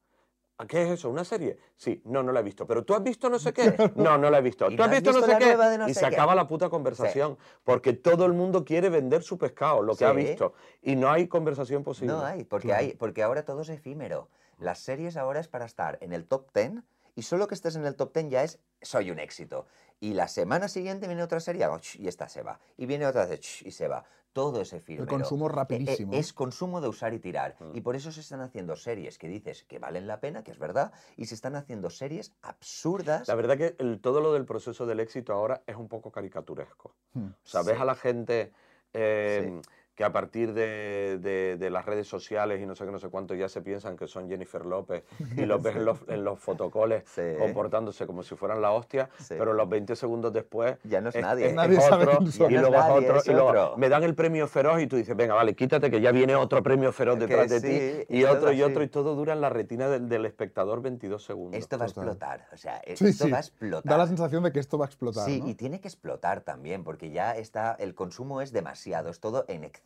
[0.56, 1.10] ¿A ¿Qué es eso?
[1.10, 1.58] ¿Una serie?
[1.76, 2.64] Sí, no, no la he visto.
[2.66, 3.74] ¿Pero tú has visto no sé qué?
[3.96, 4.70] No, no la he visto.
[4.70, 5.56] ¿Y ¿Tú no has visto no sé qué?
[5.56, 6.14] no y sé se qué?
[6.14, 7.36] acaba la puta conversación.
[7.64, 10.54] Porque todo el mundo quiere vender su pescado, lo que ha visto.
[10.80, 12.14] Y no hay conversación posible.
[12.14, 14.28] No hay, porque, hay, porque ahora todo es efímero.
[14.58, 16.82] Las series ahora es para estar en el top 10
[17.16, 19.66] y solo que estés en el top 10 ya es soy un éxito.
[20.00, 22.60] Y la semana siguiente viene otra serie y esta se va.
[22.76, 23.28] Y viene otra
[23.64, 24.04] y se va.
[24.34, 25.06] Todo es efímero.
[25.06, 26.12] consumo Eh, eh, rapidísimo.
[26.12, 27.56] Es consumo de usar y tirar.
[27.72, 30.58] Y por eso se están haciendo series que dices que valen la pena, que es
[30.58, 33.28] verdad, y se están haciendo series absurdas.
[33.28, 36.94] La verdad que el- todo lo del proceso del éxito ahora es un poco caricaturesco.
[37.14, 37.26] Hmm.
[37.28, 37.82] O sea, ves Sí.
[37.82, 38.52] a la gente
[38.96, 39.60] eh,
[39.94, 43.08] que a partir de, de- de las redes sociales y no sé qué, no sé
[43.08, 45.04] cuánto, ya se piensan que son Jennifer López
[45.36, 47.22] y los ves en los, en los fotocoles Sí.
[47.38, 49.34] comportándose como si fueran la hostia, Sí.
[49.38, 51.52] pero los 20 segundos después Ya no es nadie.
[51.52, 52.50] Nadie otro, quién son.
[52.50, 53.76] y no es luego es nadie, otro, es y luego otro.
[53.76, 56.62] me dan el premio feroz y tú dices, venga, vale, quítate que ya viene otro
[56.62, 59.32] premio feroz Que detrás de sí, ti, y es otro y otro, y todo dura
[59.32, 61.58] en la retina del, del espectador 22 segundos.
[61.58, 62.46] Esto va a explotar.
[62.52, 63.30] O sea, Sí, esto sí.
[63.30, 63.90] va a explotar.
[63.90, 65.24] Da la sensación de que esto va a explotar.
[65.24, 65.48] Sí, ¿no?
[65.48, 69.62] y tiene que explotar también, porque ya está, el consumo es demasiado, es todo en
[69.64, 69.83] exceso.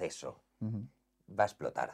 [0.61, 0.83] Ujú.
[1.41, 1.89] Va a explotar.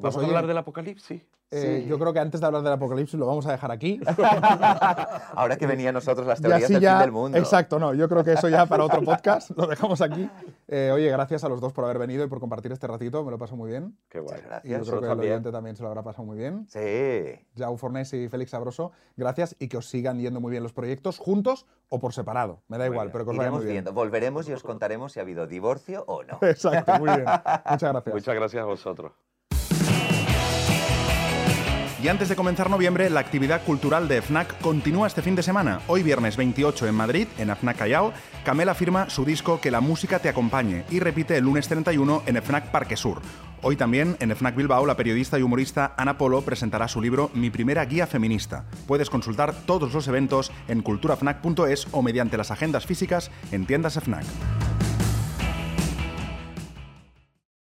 [0.00, 1.22] ¿Vamos Pues, a hablar oye, del apocalipsis?
[1.50, 1.88] Eh, Sí.
[1.88, 3.98] Yo creo que antes de hablar del apocalipsis lo vamos a dejar aquí.
[5.34, 7.38] Ahora que venían nosotros las teorías del ya, fin del mundo.
[7.38, 10.28] exacto, no, yo creo que eso ya para otro podcast, lo dejamos aquí.
[10.68, 13.30] Eh, oye, gracias a los dos por haber venido y por compartir este ratito, me
[13.30, 13.96] lo paso muy bien.
[14.10, 14.40] Qué guay.
[14.44, 14.64] Gracias.
[14.66, 15.32] Y yo creo Nosotros que el también.
[15.32, 16.66] oyente también se lo habrá pasado muy bien.
[16.68, 17.46] Sí.
[17.56, 21.18] Jau Fornés y Félix Sabroso, gracias y que os sigan yendo muy bien los proyectos,
[21.18, 22.60] juntos o por separado.
[22.68, 23.12] Me da Muy igual, bien.
[23.12, 23.72] pero que os vaya muy bien.
[23.72, 23.92] viendo.
[23.94, 26.38] Volveremos y os contaremos si ha habido divorcio o no.
[26.42, 27.24] Exacto, muy bien.
[27.70, 28.14] Muchas gracias.
[28.14, 29.12] Muchas gracias a vosotros.
[32.00, 35.80] Y antes de comenzar noviembre, la actividad cultural de FNAC continúa este fin de semana.
[35.88, 38.12] Hoy viernes 28 en Madrid, en FNAC Callao,
[38.44, 42.40] Camela firma su disco Que la música te acompañe y repite el lunes 31 en
[42.40, 43.20] FNAC Parque Sur.
[43.62, 47.50] Hoy también en FNAC Bilbao, la periodista y humorista Ana Polo presentará su libro Mi
[47.50, 48.64] primera guía feminista.
[48.86, 54.24] Puedes consultar todos los eventos en culturafnac.es o mediante las agendas físicas en tiendas FNAC.